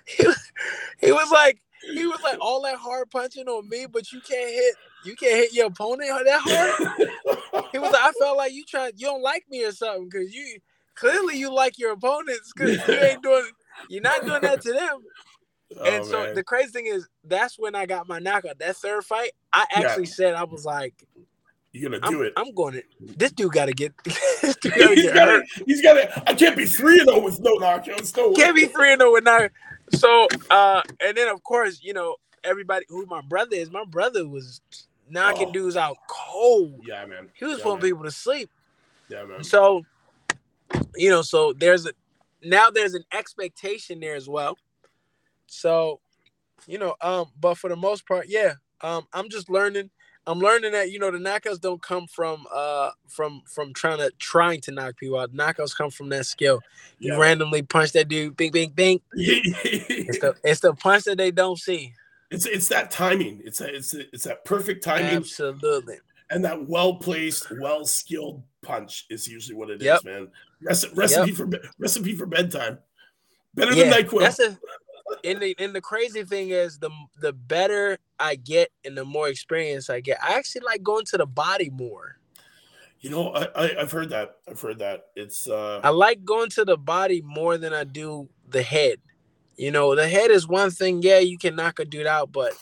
he, 0.06 0.26
was, 0.26 0.52
he 1.00 1.12
was 1.12 1.30
like 1.30 1.60
he 1.94 2.06
was 2.06 2.20
like 2.22 2.38
all 2.40 2.62
that 2.62 2.76
hard 2.76 3.10
punching 3.10 3.48
on 3.48 3.68
me, 3.68 3.86
but 3.90 4.12
you 4.12 4.20
can't 4.20 4.50
hit 4.50 4.74
you 5.04 5.14
can't 5.16 5.36
hit 5.36 5.52
your 5.52 5.66
opponent 5.66 6.10
that 6.24 6.40
hard. 6.42 7.66
He 7.72 7.78
was 7.78 7.92
like, 7.92 8.02
I 8.02 8.12
felt 8.12 8.36
like 8.36 8.52
you 8.52 8.64
trying 8.64 8.92
you 8.96 9.06
don't 9.06 9.22
like 9.22 9.44
me 9.50 9.64
or 9.64 9.72
something 9.72 10.08
because 10.08 10.32
you 10.34 10.58
clearly 10.94 11.38
you 11.38 11.52
like 11.52 11.78
your 11.78 11.92
opponents 11.92 12.52
because 12.54 12.86
you 12.88 12.94
ain't 12.94 13.22
doing 13.22 13.50
you're 13.88 14.02
not 14.02 14.24
doing 14.24 14.40
that 14.42 14.62
to 14.62 14.72
them. 14.72 15.02
Oh, 15.78 15.84
and 15.84 16.04
so 16.04 16.22
man. 16.24 16.34
the 16.34 16.44
crazy 16.44 16.70
thing 16.70 16.86
is 16.86 17.08
that's 17.24 17.58
when 17.58 17.74
I 17.74 17.86
got 17.86 18.06
my 18.08 18.18
knockout. 18.18 18.58
That 18.60 18.76
third 18.76 19.04
fight, 19.04 19.32
I 19.52 19.66
Yeah. 19.72 19.86
actually 19.88 20.06
said 20.06 20.34
I 20.34 20.44
was 20.44 20.64
like, 20.64 20.94
you're 21.72 21.90
gonna 21.90 22.06
I'm, 22.06 22.12
do 22.12 22.22
it. 22.22 22.32
I'm 22.36 22.54
going 22.54 22.74
to 22.74 22.82
this 23.00 23.32
dude 23.32 23.52
gotta 23.52 23.72
get 23.72 23.92
this 24.04 24.56
dude 24.56 24.72
gotta 24.78 24.94
he's 24.94 25.04
get 25.04 25.14
got 25.14 25.24
to. 25.26 25.64
He's 25.66 25.82
got 25.82 25.94
to. 25.94 26.30
I 26.30 26.34
can't 26.34 26.56
be 26.56 26.66
three 26.66 27.00
and 27.00 27.08
zero 27.08 27.20
with 27.20 27.40
no 27.40 27.56
knockouts. 27.56 28.16
No. 28.16 28.32
Can't 28.32 28.54
be 28.54 28.66
three 28.66 28.92
and 28.92 29.00
zero 29.00 29.12
with 29.12 29.24
now. 29.24 29.48
So, 29.92 30.28
uh, 30.50 30.82
and 31.00 31.16
then 31.16 31.28
of 31.28 31.42
course, 31.42 31.80
you 31.82 31.92
know, 31.92 32.16
everybody 32.44 32.86
who 32.88 33.04
my 33.06 33.20
brother 33.22 33.56
is, 33.56 33.70
my 33.70 33.84
brother 33.84 34.26
was 34.26 34.60
knocking 35.10 35.48
Oh. 35.48 35.52
dudes 35.52 35.76
out 35.76 35.96
cold. 36.08 36.80
Yeah, 36.86 37.04
man. 37.06 37.28
He 37.34 37.44
was 37.44 37.58
yeah, 37.58 37.64
putting 37.64 37.80
man. 37.80 37.90
people 37.90 38.04
to 38.04 38.10
sleep. 38.10 38.50
Yeah, 39.08 39.24
man. 39.24 39.44
So, 39.44 39.84
you 40.96 41.10
know, 41.10 41.22
so 41.22 41.52
there's 41.52 41.86
a 41.86 41.92
now 42.42 42.70
there's 42.70 42.94
an 42.94 43.04
expectation 43.12 44.00
there 44.00 44.14
as 44.14 44.28
well. 44.28 44.56
So, 45.46 46.00
you 46.66 46.78
know, 46.78 46.94
um, 47.00 47.26
but 47.40 47.56
for 47.56 47.68
the 47.70 47.76
most 47.76 48.06
part, 48.06 48.26
yeah, 48.28 48.54
um, 48.80 49.06
I'm 49.12 49.28
just 49.28 49.48
learning. 49.50 49.90
I'm 50.28 50.40
learning 50.40 50.72
that 50.72 50.90
you 50.90 50.98
know 50.98 51.12
the 51.12 51.18
knockouts 51.18 51.60
don't 51.60 51.80
come 51.80 52.08
from 52.08 52.46
uh 52.52 52.90
from 53.08 53.42
from 53.46 53.72
trying 53.72 53.98
to 53.98 54.10
trying 54.18 54.60
to 54.62 54.72
knock 54.72 54.96
people 54.96 55.20
out. 55.20 55.32
Knockouts 55.32 55.76
come 55.76 55.90
from 55.90 56.08
that 56.08 56.26
skill. 56.26 56.60
You 56.98 57.12
Yeah. 57.12 57.18
randomly 57.20 57.62
punch 57.62 57.92
that 57.92 58.08
dude, 58.08 58.36
bing, 58.36 58.50
bing, 58.50 58.70
bing. 58.70 59.00
It's 59.14 60.18
the 60.18 60.34
it's 60.42 60.60
the 60.60 60.74
punch 60.74 61.04
that 61.04 61.18
they 61.18 61.30
don't 61.30 61.58
see. 61.58 61.92
it's 62.32 62.44
it's 62.44 62.66
that 62.68 62.90
timing. 62.90 63.40
It's 63.44 63.60
a, 63.60 63.72
it's 63.72 63.94
a, 63.94 64.00
it's 64.12 64.24
that 64.24 64.44
perfect 64.44 64.82
timing 64.82 65.14
Absolutely. 65.18 65.98
and 66.30 66.44
that 66.44 66.66
well 66.68 66.96
placed, 66.96 67.46
well 67.60 67.84
skilled 67.84 68.42
punch 68.62 69.06
is 69.08 69.28
usually 69.28 69.54
what 69.56 69.70
it 69.70 69.80
is, 69.80 69.84
Yep. 69.84 70.04
man. 70.04 70.28
Reci- 70.68 70.96
recipe 70.96 71.30
for 71.32 71.46
be- 71.46 71.58
recipe 71.78 72.16
for 72.16 72.26
bedtime. 72.26 72.78
Better 73.54 73.74
Yeah, 73.74 73.90
than 73.90 74.02
Nyquil. 74.04 74.20
that's 74.20 74.40
a. 74.40 74.58
And 75.24 75.40
the 75.40 75.54
and 75.58 75.74
the 75.74 75.80
crazy 75.80 76.24
thing 76.24 76.50
is 76.50 76.78
the 76.78 76.90
the 77.20 77.32
better 77.32 77.98
I 78.18 78.34
get 78.36 78.70
and 78.84 78.96
the 78.96 79.04
more 79.04 79.28
experience 79.28 79.88
I 79.88 80.00
get, 80.00 80.18
I 80.22 80.34
actually 80.34 80.62
like 80.62 80.82
going 80.82 81.04
to 81.06 81.16
the 81.18 81.26
body 81.26 81.70
more. 81.70 82.18
you 83.00 83.10
know, 83.10 83.30
I, 83.34 83.44
I 83.54 83.80
I've 83.82 83.92
heard 83.92 84.10
that. 84.10 84.36
I've 84.48 84.60
heard 84.60 84.78
that. 84.80 85.06
It's 85.14 85.48
uh 85.48 85.80
I 85.84 85.90
like 85.90 86.24
going 86.24 86.50
to 86.50 86.64
the 86.64 86.76
body 86.76 87.22
more 87.22 87.56
than 87.58 87.72
I 87.72 87.84
do 87.84 88.28
the 88.48 88.62
head. 88.62 88.98
You 89.56 89.70
know, 89.70 89.94
the 89.94 90.08
head 90.08 90.30
is 90.30 90.46
one 90.48 90.70
thing. 90.70 91.02
Yeah, 91.02 91.18
you 91.20 91.38
can 91.38 91.56
knock 91.56 91.78
a 91.78 91.84
dude 91.84 92.06
out, 92.06 92.32
but 92.32 92.52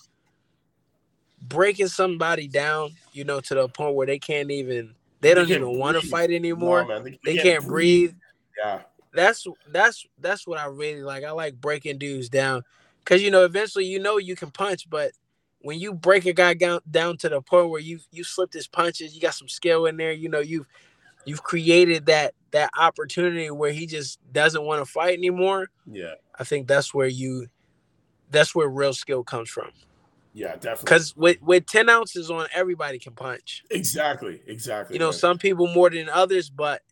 breaking 1.41 1.89
somebody 1.89 2.47
down, 2.49 2.93
you 3.13 3.25
know, 3.25 3.41
to 3.41 3.55
the 3.55 3.69
point 3.69 3.95
where 3.95 4.07
they 4.07 4.19
can't 4.19 4.51
even 4.51 4.95
they 5.21 5.31
They 5.31 5.35
don't 5.35 5.47
can't 5.47 5.63
even 5.63 5.79
want 5.79 6.01
to 6.01 6.07
fight 6.07 6.31
anymore. 6.31 6.83
no, 6.83 7.01
man, 7.01 7.19
they 7.25 7.37
can't 7.37 7.67
breathe. 7.67 8.15
Yeah. 8.63 8.83
That's 9.15 9.47
that's 9.71 10.07
that's 10.19 10.47
what 10.47 10.59
I 10.59 10.67
really 10.67 11.03
like. 11.03 11.25
I 11.25 11.31
like 11.31 11.61
breaking 11.61 11.99
dudes 11.99 12.29
down 12.29 12.63
because 13.01 13.23
you 13.23 13.31
know 13.31 13.45
eventually 13.45 13.87
you 13.87 13.99
know 13.99 14.19
you 14.19 14.37
can 14.37 14.51
punch, 14.51 14.89
but 14.89 15.13
when 15.61 15.79
you 15.79 15.95
break 15.95 16.27
a 16.27 16.33
guy 16.33 16.55
down 16.55 16.81
down 16.91 17.17
to 17.19 17.29
the 17.29 17.41
point 17.41 17.71
where 17.71 17.81
you 17.81 18.01
you 18.11 18.25
slipped 18.25 18.55
his 18.55 18.67
punches, 18.67 19.15
you 19.15 19.21
got 19.21 19.35
some 19.35 19.49
skill 19.49 19.87
in 19.87 19.97
there. 19.97 20.13
You 20.13 20.29
know 20.29 20.41
you've 20.41 20.67
you've 21.25 21.43
created 21.43 22.07
that 22.07 22.35
that 22.51 22.71
opportunity 22.79 23.51
where 23.51 23.73
he 23.73 23.87
just 23.87 24.21
doesn't 24.33 24.63
want 24.63 24.85
to 24.85 24.91
fight 24.91 25.19
anymore. 25.19 25.71
Yeah. 25.91 26.15
I 26.39 26.45
think 26.45 26.69
that's 26.69 26.93
where 26.95 27.07
you 27.07 27.49
that's 28.31 28.55
where 28.55 28.69
real 28.69 28.93
skill 28.93 29.25
comes 29.25 29.49
from. 29.49 29.71
Yeah, 30.33 30.53
definitely. 30.57 30.85
Because 30.85 31.17
with 31.17 31.43
with 31.43 31.67
ten 31.67 31.89
ounces 31.89 32.31
on, 32.31 32.47
everybody 32.53 32.99
can 32.99 33.13
punch. 33.13 33.65
Exactly. 33.71 34.41
Exactly. 34.47 34.95
You 34.95 35.01
know 35.01 35.07
man. 35.07 35.13
some 35.19 35.39
people 35.39 35.67
more 35.69 35.91
than 35.91 36.09
others, 36.09 36.51
but 36.51 36.83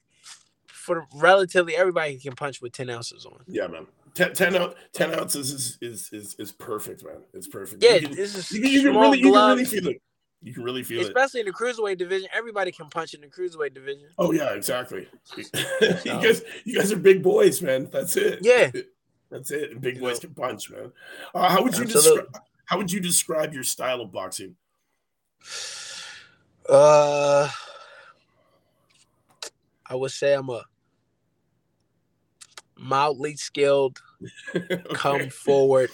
for 0.82 1.06
relatively 1.14 1.76
everybody 1.76 2.18
can 2.18 2.34
punch 2.34 2.60
with 2.60 2.72
ten 2.72 2.90
ounces 2.90 3.24
on. 3.24 3.40
Yeah, 3.46 3.66
man. 3.66 3.86
10, 4.14 4.34
10, 4.34 4.74
10 4.92 5.18
ounces 5.18 5.52
is, 5.52 5.78
is 5.80 6.10
is 6.12 6.36
is 6.38 6.52
perfect, 6.52 7.04
man. 7.04 7.22
It's 7.32 7.48
perfect. 7.48 7.82
Yeah, 7.82 7.94
you 7.94 8.08
can, 8.08 8.16
this 8.16 8.34
is 8.34 8.50
you 8.50 8.60
can, 8.60 8.70
you 8.70 8.82
can 8.82 8.96
really 8.96 9.18
you 9.18 9.32
can 9.32 9.32
really 9.32 9.64
feel 9.64 9.88
it. 9.88 10.02
You 10.42 10.52
can 10.52 10.64
really 10.64 10.82
feel 10.82 11.00
it. 11.00 11.06
especially 11.06 11.40
in 11.40 11.46
the 11.46 11.52
cruiserweight 11.52 11.98
division. 11.98 12.28
Everybody 12.34 12.72
can 12.72 12.88
punch 12.88 13.14
in 13.14 13.20
the 13.20 13.28
cruiserweight 13.28 13.74
division. 13.74 14.08
Oh 14.18 14.32
yeah, 14.32 14.54
exactly. 14.54 15.08
you 15.36 15.44
guys, 16.04 16.42
you 16.64 16.76
guys 16.76 16.92
are 16.92 16.96
big 16.96 17.22
boys, 17.22 17.62
man. 17.62 17.88
That's 17.90 18.16
it. 18.16 18.40
Yeah. 18.42 18.70
that's 19.30 19.50
it. 19.50 19.80
Big 19.80 20.00
boys 20.00 20.18
can 20.18 20.34
punch, 20.34 20.70
man. 20.70 20.92
Uh, 21.34 21.48
how 21.48 21.62
would 21.62 21.78
you 21.78 21.84
describe? 21.84 22.36
How 22.66 22.76
would 22.76 22.90
you 22.90 23.00
describe 23.00 23.54
your 23.54 23.64
style 23.64 24.00
of 24.00 24.12
boxing? 24.12 24.56
Uh, 26.68 27.48
I 29.86 29.94
would 29.94 30.10
say 30.10 30.34
I'm 30.34 30.48
a 30.48 30.64
mildly 32.82 33.36
skilled, 33.36 34.00
okay. 34.66 34.86
come 34.92 35.30
forward. 35.30 35.90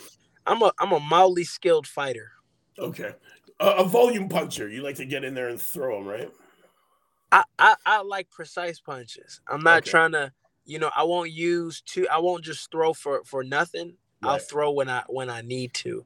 I'm 0.46 0.62
a 0.62 0.72
I'm 0.78 0.92
a 0.92 1.00
mildly 1.00 1.44
skilled 1.44 1.86
fighter. 1.86 2.32
Okay. 2.78 3.14
A, 3.60 3.66
a 3.66 3.84
volume 3.84 4.28
puncher. 4.28 4.68
You 4.68 4.82
like 4.82 4.96
to 4.96 5.04
get 5.04 5.24
in 5.24 5.34
there 5.34 5.48
and 5.48 5.60
throw 5.60 5.98
them, 5.98 6.08
right? 6.08 6.30
I, 7.30 7.44
I, 7.58 7.74
I 7.84 8.02
like 8.02 8.30
precise 8.30 8.80
punches. 8.80 9.40
I'm 9.48 9.62
not 9.62 9.78
Okay. 9.78 9.90
trying 9.90 10.12
to, 10.12 10.32
you 10.64 10.78
know, 10.78 10.90
I 10.96 11.04
won't 11.04 11.30
use 11.30 11.82
two. 11.82 12.08
I 12.08 12.18
won't 12.18 12.44
just 12.44 12.70
throw 12.70 12.92
for 12.94 13.22
for 13.24 13.44
nothing. 13.44 13.96
I'll 14.22 14.38
throw 14.38 14.72
when 14.72 14.88
I 14.88 15.04
when 15.08 15.30
I 15.30 15.42
need 15.42 15.74
to. 15.74 16.04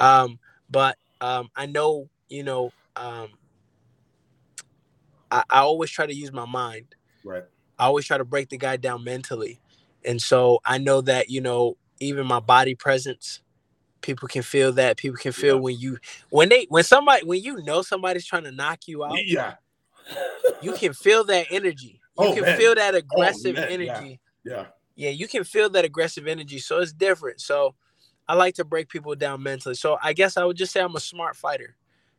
Um, 0.00 0.38
but 0.70 0.98
um, 1.20 1.50
I 1.56 1.66
know, 1.66 2.08
you 2.28 2.42
know, 2.42 2.72
um, 2.96 3.28
I, 5.30 5.44
I 5.48 5.58
always 5.60 5.90
try 5.90 6.06
to 6.06 6.14
use 6.14 6.32
my 6.32 6.44
mind. 6.46 6.94
Right. 7.24 7.44
I 7.78 7.84
always 7.86 8.04
try 8.06 8.18
to 8.18 8.24
break 8.24 8.50
the 8.50 8.58
guy 8.58 8.76
down 8.76 9.02
mentally, 9.02 9.60
and 10.04 10.20
so 10.22 10.60
I 10.64 10.78
know 10.78 11.00
that 11.02 11.30
you 11.30 11.40
know 11.40 11.76
even 12.00 12.26
my 12.26 12.40
body 12.40 12.74
presence. 12.74 13.40
People 14.02 14.28
can 14.28 14.42
feel 14.42 14.72
that. 14.74 14.96
People 14.98 15.16
can 15.18 15.32
feel 15.32 15.56
Yeah. 15.56 15.60
when 15.62 15.78
you 15.78 15.98
when 16.30 16.48
they 16.50 16.66
when 16.70 16.84
somebody 16.84 17.24
when 17.26 17.42
you 17.42 17.62
know 17.64 17.82
somebody's 17.82 18.26
trying 18.26 18.44
to 18.44 18.52
knock 18.52 18.88
you 18.88 19.04
out 19.04 19.18
Yeah. 19.24 19.54
you 20.62 20.72
can 20.74 20.92
feel 20.94 21.24
that 21.24 21.46
energy. 21.50 22.00
You 22.18 22.26
Oh, 22.28 22.34
can 22.34 22.42
man. 22.44 22.58
feel 22.58 22.74
that 22.76 22.94
oh, 22.94 22.98
aggressive 22.98 23.56
man, 23.56 23.80
yeah. 23.80 23.96
energy. 23.96 24.20
Yeah. 24.44 24.66
Yeah. 24.96 25.10
you 25.10 25.28
can 25.28 25.44
feel 25.44 25.70
that 25.70 25.84
aggressive 25.84 26.26
energy. 26.26 26.58
So 26.58 26.80
it's 26.80 26.92
different. 26.92 27.40
So 27.40 27.74
I 28.28 28.34
like 28.34 28.54
to 28.56 28.64
break 28.64 28.88
people 28.88 29.14
down 29.16 29.42
mentally. 29.42 29.74
So 29.74 29.98
I 30.02 30.12
guess 30.12 30.36
I 30.36 30.44
would 30.44 30.56
just 30.56 30.72
say 30.72 30.80
I'm 30.80 30.96
a 30.96 31.00
smart 31.00 31.36
fighter. 31.36 31.76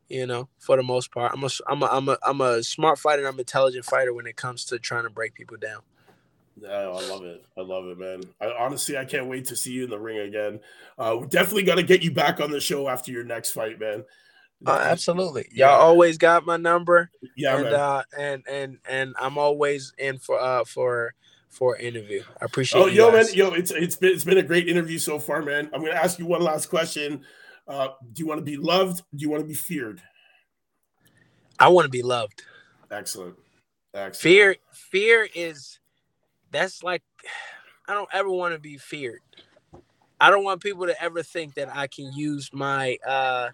You 0.09 0.27
know, 0.27 0.49
for 0.59 0.77
the 0.77 0.83
most 0.83 1.11
part, 1.11 1.33
I'm 1.33 1.43
a 1.43 1.49
I'm 1.67 1.83
a 1.83 1.87
I'm 1.87 2.09
a 2.09 2.17
I'm 2.23 2.41
a 2.41 2.63
smart 2.63 2.99
fighter. 2.99 3.21
and 3.21 3.27
I'm 3.27 3.35
an 3.35 3.41
intelligent 3.41 3.85
fighter 3.85 4.13
when 4.13 4.27
it 4.27 4.35
comes 4.37 4.65
to 4.65 4.79
trying 4.79 5.03
to 5.03 5.09
break 5.09 5.33
people 5.35 5.57
down. 5.57 5.81
Oh, 6.63 6.97
I 6.97 7.09
love 7.09 7.23
it. 7.25 7.45
I 7.57 7.61
love 7.61 7.85
it, 7.87 7.97
man. 7.97 8.23
I, 8.39 8.47
honestly, 8.57 8.97
I 8.97 9.05
can't 9.05 9.27
wait 9.27 9.45
to 9.45 9.55
see 9.55 9.73
you 9.73 9.83
in 9.83 9.89
the 9.89 9.99
ring 9.99 10.19
again. 10.19 10.59
Uh, 10.97 11.17
we 11.19 11.27
definitely 11.27 11.63
got 11.63 11.75
to 11.75 11.83
get 11.83 12.01
you 12.01 12.11
back 12.11 12.39
on 12.39 12.49
the 12.49 12.61
show 12.61 12.87
after 12.87 13.11
your 13.11 13.25
next 13.25 13.51
fight, 13.51 13.79
man. 13.79 14.05
Oh, 14.65 14.71
absolutely. 14.71 15.47
Yeah. 15.51 15.67
Y'all 15.67 15.81
always 15.81 16.17
got 16.17 16.45
my 16.45 16.57
number, 16.57 17.11
Yeah, 17.35 17.55
and 17.55 17.63
man. 17.65 17.73
uh, 17.73 18.03
and 18.17 18.43
and 18.49 18.77
and 18.89 19.13
I'm 19.19 19.37
always 19.37 19.93
in 19.97 20.17
for 20.17 20.39
uh 20.39 20.63
for 20.63 21.13
for 21.49 21.77
interview. 21.77 22.23
I 22.41 22.45
appreciate. 22.45 22.81
Oh, 22.81 22.87
yo, 22.87 23.11
man, 23.11 23.25
yo, 23.33 23.51
it's 23.51 23.71
it's 23.71 23.97
been 23.97 24.13
it's 24.13 24.23
been 24.23 24.37
a 24.37 24.43
great 24.43 24.69
interview 24.69 24.97
so 24.97 25.19
far, 25.19 25.41
man. 25.41 25.69
I'm 25.73 25.81
gonna 25.81 25.93
ask 25.93 26.17
you 26.19 26.25
one 26.25 26.41
last 26.41 26.67
question. 26.69 27.25
Uh, 27.67 27.89
do 28.13 28.21
you 28.21 28.27
want 28.27 28.39
to 28.39 28.45
be 28.45 28.57
loved? 28.57 29.03
Do 29.13 29.21
you 29.21 29.29
want 29.29 29.43
to 29.43 29.47
be 29.47 29.53
feared? 29.53 30.01
I 31.59 31.67
want 31.67 31.85
to 31.85 31.89
be 31.89 32.01
loved. 32.01 32.43
Excellent. 32.91 33.35
Excellent. 33.93 34.15
fear 34.15 34.55
fear 34.71 35.27
is 35.35 35.79
that's 36.55 36.83
like 36.83 37.03
i 37.87 37.93
don't 37.93 38.09
ever 38.13 38.29
want 38.29 38.53
to 38.53 38.59
be 38.59 38.77
feared 38.77 39.21
i 40.19 40.29
don't 40.29 40.43
want 40.43 40.61
people 40.61 40.85
to 40.87 41.01
ever 41.03 41.23
think 41.23 41.55
that 41.55 41.69
i 41.75 41.87
can 41.87 42.11
use 42.13 42.51
my 42.53 42.97
uh 43.07 43.49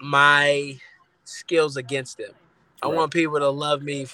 my 0.00 0.78
skills 1.24 1.76
against 1.76 2.18
them 2.18 2.32
i 2.82 2.86
Right. 2.86 2.96
want 2.96 3.12
people 3.12 3.38
to 3.40 3.48
love 3.50 3.82
me 3.82 4.06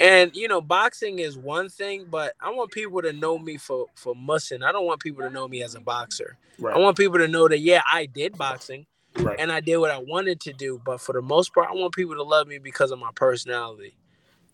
and 0.00 0.34
you 0.34 0.48
know 0.48 0.60
boxing 0.60 1.18
is 1.20 1.36
one 1.38 1.68
thing 1.68 2.06
but 2.10 2.34
i 2.40 2.50
want 2.50 2.72
people 2.72 3.02
to 3.02 3.12
know 3.12 3.38
me 3.38 3.56
for 3.58 3.86
for 3.94 4.14
Muhsin 4.14 4.64
i 4.64 4.72
don't 4.72 4.86
want 4.86 5.00
people 5.00 5.22
to 5.22 5.30
know 5.30 5.48
me 5.48 5.62
as 5.62 5.74
a 5.74 5.80
boxer 5.80 6.36
Right. 6.58 6.76
i 6.76 6.78
want 6.78 6.96
people 6.96 7.18
to 7.18 7.28
know 7.28 7.48
that 7.48 7.58
yeah 7.60 7.82
i 7.90 8.06
did 8.06 8.36
boxing 8.38 8.86
right. 9.18 9.38
and 9.38 9.52
I 9.52 9.60
did 9.60 9.76
what 9.78 9.90
I 9.90 9.98
wanted 9.98 10.40
to 10.42 10.52
do. 10.52 10.80
But 10.84 11.00
for 11.00 11.12
the 11.12 11.22
most 11.22 11.54
part, 11.54 11.68
I 11.70 11.74
want 11.74 11.94
people 11.94 12.14
to 12.16 12.22
love 12.22 12.46
me 12.46 12.58
because 12.58 12.90
of 12.90 12.98
my 12.98 13.10
personality. 13.14 13.94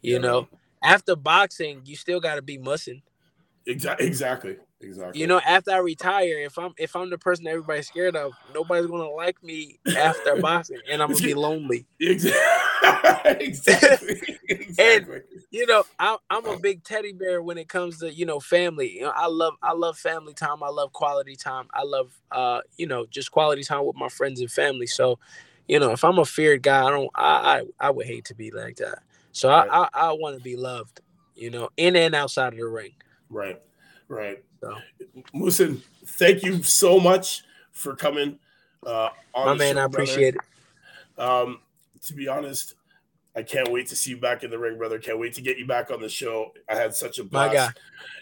You 0.02 0.14
Yeah, 0.14 0.18
know, 0.18 0.48
after 0.82 1.16
boxing, 1.16 1.82
you 1.84 1.96
still 1.96 2.20
got 2.20 2.36
to 2.36 2.42
be 2.42 2.58
Muhsin. 2.58 3.02
Exactly. 3.66 4.06
Exactly. 4.06 4.56
Exactly. 4.80 5.20
You 5.20 5.26
know, 5.26 5.40
after 5.44 5.72
I 5.72 5.78
retire, 5.78 6.38
if 6.38 6.56
I'm 6.56 6.72
if 6.78 6.94
I'm 6.94 7.10
the 7.10 7.18
person 7.18 7.44
that 7.44 7.50
everybody's 7.50 7.88
scared 7.88 8.14
of, 8.14 8.32
nobody's 8.54 8.86
gonna 8.86 9.10
like 9.10 9.42
me 9.42 9.80
after 9.96 10.36
boxing, 10.40 10.78
and 10.88 11.02
I'm 11.02 11.10
gonna 11.10 11.22
be 11.22 11.34
lonely. 11.34 11.86
Exactly. 12.00 13.40
exactly. 13.46 14.20
exactly. 14.48 15.20
You 15.50 15.66
know, 15.66 15.82
I, 15.98 16.16
I'm 16.30 16.46
a 16.46 16.58
big 16.58 16.84
teddy 16.84 17.12
bear 17.12 17.42
when 17.42 17.58
it 17.58 17.68
comes 17.68 17.98
to 17.98 18.12
you 18.12 18.24
know 18.24 18.38
family. 18.40 18.92
You 18.96 19.02
know, 19.02 19.12
I 19.14 19.26
love 19.26 19.54
I 19.62 19.72
love 19.72 19.98
family 19.98 20.34
time. 20.34 20.62
I 20.62 20.68
love 20.68 20.92
quality 20.92 21.36
time. 21.36 21.66
I 21.74 21.82
love 21.82 22.12
uh 22.30 22.60
you 22.76 22.86
know 22.86 23.04
just 23.06 23.32
quality 23.32 23.64
time 23.64 23.84
with 23.84 23.96
my 23.96 24.08
friends 24.08 24.40
and 24.40 24.50
family. 24.50 24.86
So, 24.86 25.18
you 25.66 25.80
know, 25.80 25.90
if 25.90 26.04
I'm 26.04 26.18
a 26.18 26.24
feared 26.24 26.62
guy, 26.62 26.86
I 26.86 26.90
don't 26.90 27.10
I 27.14 27.62
I, 27.80 27.88
I 27.88 27.90
would 27.90 28.06
hate 28.06 28.26
to 28.26 28.34
be 28.34 28.50
like 28.52 28.76
that. 28.76 29.02
So 29.32 29.48
Right. 29.48 29.68
I 29.70 29.88
I, 29.94 30.08
I 30.08 30.12
want 30.12 30.36
to 30.36 30.42
be 30.42 30.56
loved. 30.56 31.00
You 31.34 31.50
know, 31.50 31.68
in 31.76 31.94
and 31.96 32.14
outside 32.14 32.52
of 32.52 32.58
the 32.58 32.66
ring. 32.66 32.92
Right. 33.30 33.60
Right. 34.08 34.42
So. 34.60 34.76
Muhsin, 35.34 35.80
thank 36.04 36.42
you 36.42 36.62
so 36.64 36.98
much 36.98 37.42
for 37.72 37.94
coming. 37.94 38.38
Uh, 38.84 39.10
on 39.34 39.46
My 39.46 39.54
man, 39.54 39.74
show, 39.76 39.84
I 39.84 39.86
brother. 39.86 40.02
appreciate 40.04 40.34
it. 40.34 41.20
Um, 41.22 41.60
to 42.06 42.14
be 42.14 42.26
honest, 42.26 42.74
I 43.36 43.42
can't 43.42 43.70
wait 43.70 43.86
to 43.88 43.96
see 43.96 44.10
you 44.10 44.16
back 44.16 44.42
in 44.42 44.50
the 44.50 44.58
ring, 44.58 44.78
brother. 44.78 44.98
Can't 44.98 45.18
wait 45.20 45.34
to 45.34 45.42
get 45.42 45.58
you 45.58 45.66
back 45.66 45.90
on 45.92 46.00
the 46.00 46.08
show. 46.08 46.52
I 46.68 46.74
had 46.74 46.94
such 46.94 47.18
a 47.20 47.24
blast. 47.24 47.48
My 47.50 47.54
guy. 47.54 47.68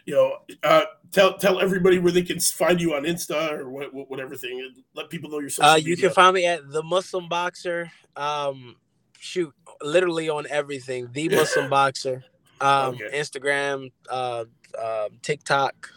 You 0.04 0.14
know, 0.14 0.36
uh, 0.62 0.82
tell 1.12 1.38
tell 1.38 1.60
everybody 1.60 1.98
where 1.98 2.12
they 2.12 2.22
can 2.22 2.38
find 2.40 2.80
you 2.80 2.94
on 2.94 3.04
Insta 3.04 3.52
or 3.52 3.70
what, 3.70 3.94
what- 3.94 4.10
whatever 4.10 4.36
thing. 4.36 4.74
Let 4.94 5.08
people 5.08 5.30
know 5.30 5.38
your 5.38 5.48
social 5.50 5.70
Uh, 5.70 5.76
you 5.76 5.90
media. 5.90 6.08
can 6.08 6.14
find 6.14 6.34
me 6.34 6.44
at 6.46 6.68
the 6.70 6.82
Muslim 6.82 7.28
Boxer. 7.28 7.90
Um, 8.14 8.76
shoot, 9.18 9.54
literally 9.82 10.28
on 10.28 10.46
everything. 10.48 11.08
The 11.12 11.28
Muslim 11.28 11.70
Boxer. 11.70 12.24
Um, 12.60 12.94
Okay. 12.94 13.10
Instagram, 13.12 13.92
uh, 14.10 14.44
uh, 14.80 15.08
TikTok, 15.22 15.90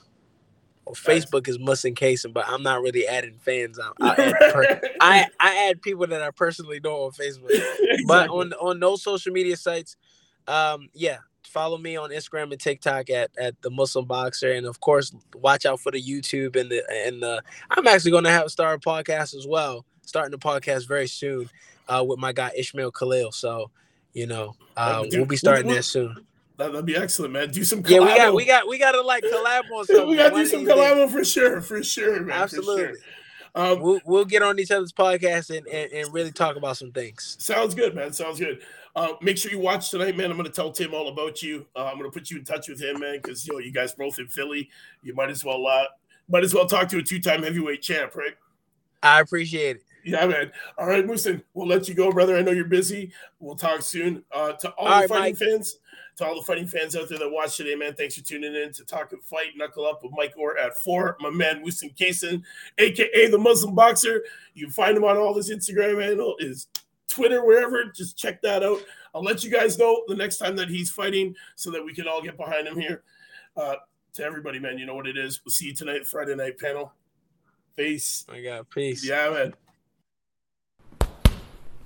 or 0.85 0.93
Facebook 0.93 1.47
is 1.47 1.57
Muhsin 1.57 1.95
Cason, 1.95 2.33
but 2.33 2.45
I'm 2.47 2.63
not 2.63 2.81
really 2.81 3.07
adding 3.07 3.37
fans. 3.37 3.79
I, 3.79 3.91
I, 4.01 4.09
add 4.09 4.33
per- 4.53 4.81
I 4.99 5.25
I 5.39 5.69
add 5.69 5.81
people 5.81 6.07
that 6.07 6.21
I 6.21 6.31
personally 6.31 6.79
know 6.83 7.05
on 7.05 7.11
Facebook, 7.11 7.61
but 8.07 8.29
on 8.29 8.53
on 8.53 8.79
those 8.79 9.03
social 9.03 9.31
media 9.31 9.55
sites, 9.55 9.95
um, 10.47 10.89
yeah. 10.93 11.17
Follow 11.43 11.79
me 11.79 11.95
on 11.97 12.11
Instagram 12.11 12.51
and 12.51 12.61
TikTok 12.61 13.09
at, 13.09 13.31
at 13.35 13.59
the 13.63 13.71
Muslim 13.71 14.05
Boxer, 14.05 14.51
and 14.51 14.67
of 14.67 14.79
course, 14.81 15.11
watch 15.33 15.65
out 15.65 15.79
for 15.79 15.91
the 15.91 15.99
YouTube 15.99 16.55
and 16.55 16.69
the 16.69 16.83
and 17.07 17.23
the. 17.23 17.41
I'm 17.71 17.87
actually 17.87 18.11
going 18.11 18.25
to 18.25 18.29
have 18.29 18.51
start 18.51 18.85
a 18.85 18.87
podcast 18.87 19.35
as 19.35 19.47
well, 19.47 19.83
starting 20.05 20.29
the 20.29 20.37
podcast 20.37 20.87
very 20.87 21.07
soon, 21.07 21.49
uh, 21.89 22.04
with 22.08 22.19
my 22.19 22.32
guy 22.32 22.52
Ishmael 22.56 22.91
Khalil. 22.91 23.32
So, 23.32 23.71
you 24.13 24.28
know, 24.28 24.56
uh, 24.78 25.06
we'll 25.12 25.25
be 25.25 25.36
starting 25.36 25.71
that 25.73 25.84
soon. 25.84 26.25
That, 26.58 26.73
would 26.73 26.86
be 26.86 26.97
excellent, 26.97 27.34
man. 27.34 27.52
Do 27.52 27.63
some 27.63 27.84
Yeah, 27.88 27.99
we 27.99 28.08
got 28.08 28.36
we 28.36 28.45
got 28.45 28.67
we 28.67 28.78
got 28.78 28.91
to 28.91 29.02
like 29.02 29.23
collab 29.23 29.62
on 29.73 29.86
something. 29.86 30.08
we 30.08 30.17
got 30.17 30.30
to 30.30 30.36
do 30.36 30.45
some 30.45 30.65
collabo 30.65 31.10
for 31.10 31.23
sure, 31.23 31.62
for 31.62 31.82
sure, 31.84 32.21
man. 32.21 32.41
Absolutely. 32.41 32.84
Sure. 32.84 32.95
Um, 33.56 33.82
We'll 33.82 33.99
we'll 34.06 34.25
get 34.25 34.43
on 34.43 34.60
each 34.60 34.69
other's 34.71 34.93
podcast 34.93 35.56
and, 35.56 35.67
and, 35.67 35.91
and 35.91 36.13
really 36.13 36.32
talk 36.32 36.56
about 36.56 36.78
some 36.78 36.91
things. 36.91 37.36
Sounds 37.39 37.73
good, 37.73 37.95
man. 37.95 38.13
Sounds 38.13 38.39
good. 38.39 38.62
Uh, 38.95 39.13
make 39.21 39.38
sure 39.38 39.52
you 39.52 39.60
watch 39.60 39.91
tonight, 39.91 40.17
man. 40.17 40.30
I'm 40.30 40.38
going 40.38 40.49
to 40.49 40.52
tell 40.52 40.71
Tim 40.71 40.93
all 40.93 41.08
about 41.08 41.41
you. 41.41 41.65
Uh, 41.75 41.86
I'm 41.86 41.97
going 41.97 42.10
to 42.10 42.13
put 42.13 42.30
you 42.30 42.38
in 42.38 42.43
touch 42.43 42.67
with 42.67 42.82
him, 42.82 42.99
man, 42.99 43.19
because 43.21 43.47
you 43.47 43.54
know 43.54 43.60
you 43.60 43.71
guys 43.71 43.93
both 43.93 44.19
in 44.19 44.28
Philly. 44.28 44.69
You 45.02 45.15
might 45.15 45.30
as 45.30 45.45
well 45.45 45.65
uh, 45.65 45.86
might 46.28 46.43
as 46.43 46.54
well 46.54 46.65
talk 46.65 46.89
to 46.89 46.97
a 46.97 47.02
two 47.02 47.19
time 47.19 47.43
heavyweight 47.43 47.82
champ, 47.82 48.15
right? 48.15 48.36
I 49.02 49.21
appreciate 49.21 49.78
it. 49.78 49.84
Yeah, 50.03 50.25
man. 50.27 50.51
All 50.77 50.88
right, 50.88 51.05
Muhsin, 51.05 51.43
we'll 51.53 51.67
let 51.67 51.88
you 51.88 51.93
go, 51.93 52.12
brother. 52.12 52.38
I 52.38 52.41
know 52.41 52.51
you're 52.51 52.65
busy. 52.65 53.12
We'll 53.39 53.55
talk 53.55 53.81
soon. 53.81 54.23
Uh, 54.31 54.53
to 54.53 54.69
all, 54.71 54.88
All 54.88 54.93
the 54.95 54.99
right, 55.01 55.09
fighting 55.09 55.23
Mike. 55.33 55.38
fans, 55.38 55.77
to 56.17 56.25
all 56.25 56.35
the 56.35 56.41
fighting 56.41 56.67
fans 56.67 56.95
out 56.95 57.09
there 57.09 57.19
that 57.19 57.29
watch 57.29 57.57
today, 57.57 57.75
man, 57.75 57.93
thanks 57.95 58.15
for 58.15 58.23
tuning 58.23 58.55
in 58.55 58.71
to 58.73 58.85
Talk 58.85 59.12
and 59.12 59.23
Fight, 59.23 59.57
Knuckle 59.57 59.85
Up 59.85 60.03
with 60.03 60.12
Mike 60.15 60.33
Orr 60.38 60.57
at 60.57 60.77
four. 60.77 61.17
My 61.19 61.29
man 61.29 61.63
Muhsin 61.63 61.95
Cason, 61.95 62.41
aka 62.77 63.27
the 63.29 63.38
Muslim 63.38 63.75
Boxer. 63.75 64.23
You 64.53 64.65
can 64.65 64.73
find 64.73 64.95
him 64.97 65.03
on 65.03 65.17
all 65.17 65.33
his 65.35 65.49
Instagram 65.51 66.01
handle, 66.03 66.35
his 66.39 66.67
Twitter, 67.09 67.43
wherever. 67.45 67.85
Just 67.85 68.17
check 68.17 68.41
that 68.41 68.63
out. 68.63 68.79
I'll 69.13 69.23
let 69.23 69.43
you 69.43 69.49
guys 69.51 69.77
know 69.77 70.03
the 70.07 70.15
next 70.15 70.38
time 70.38 70.55
that 70.57 70.69
he's 70.69 70.91
fighting, 70.91 71.35
so 71.56 71.71
that 71.71 71.83
we 71.83 71.93
can 71.93 72.08
all 72.08 72.21
get 72.21 72.37
behind 72.37 72.67
him 72.67 72.79
here. 72.79 73.04
Uh, 73.58 73.75
to 74.13 74.23
everybody, 74.23 74.60
man, 74.60 74.77
you 74.77 74.85
know 74.85 74.95
what 74.95 75.08
it 75.08 75.17
is. 75.17 75.41
We'll 75.43 75.52
see 75.52 75.67
you 75.67 75.73
tonight, 75.73 76.06
Friday 76.08 76.35
night 76.35 76.58
panel. 76.58 76.93
Peace. 77.75 78.25
My 78.27 78.41
God, 78.41 78.69
peace. 78.69 79.08
Yeah, 79.08 79.29
man. 79.29 79.54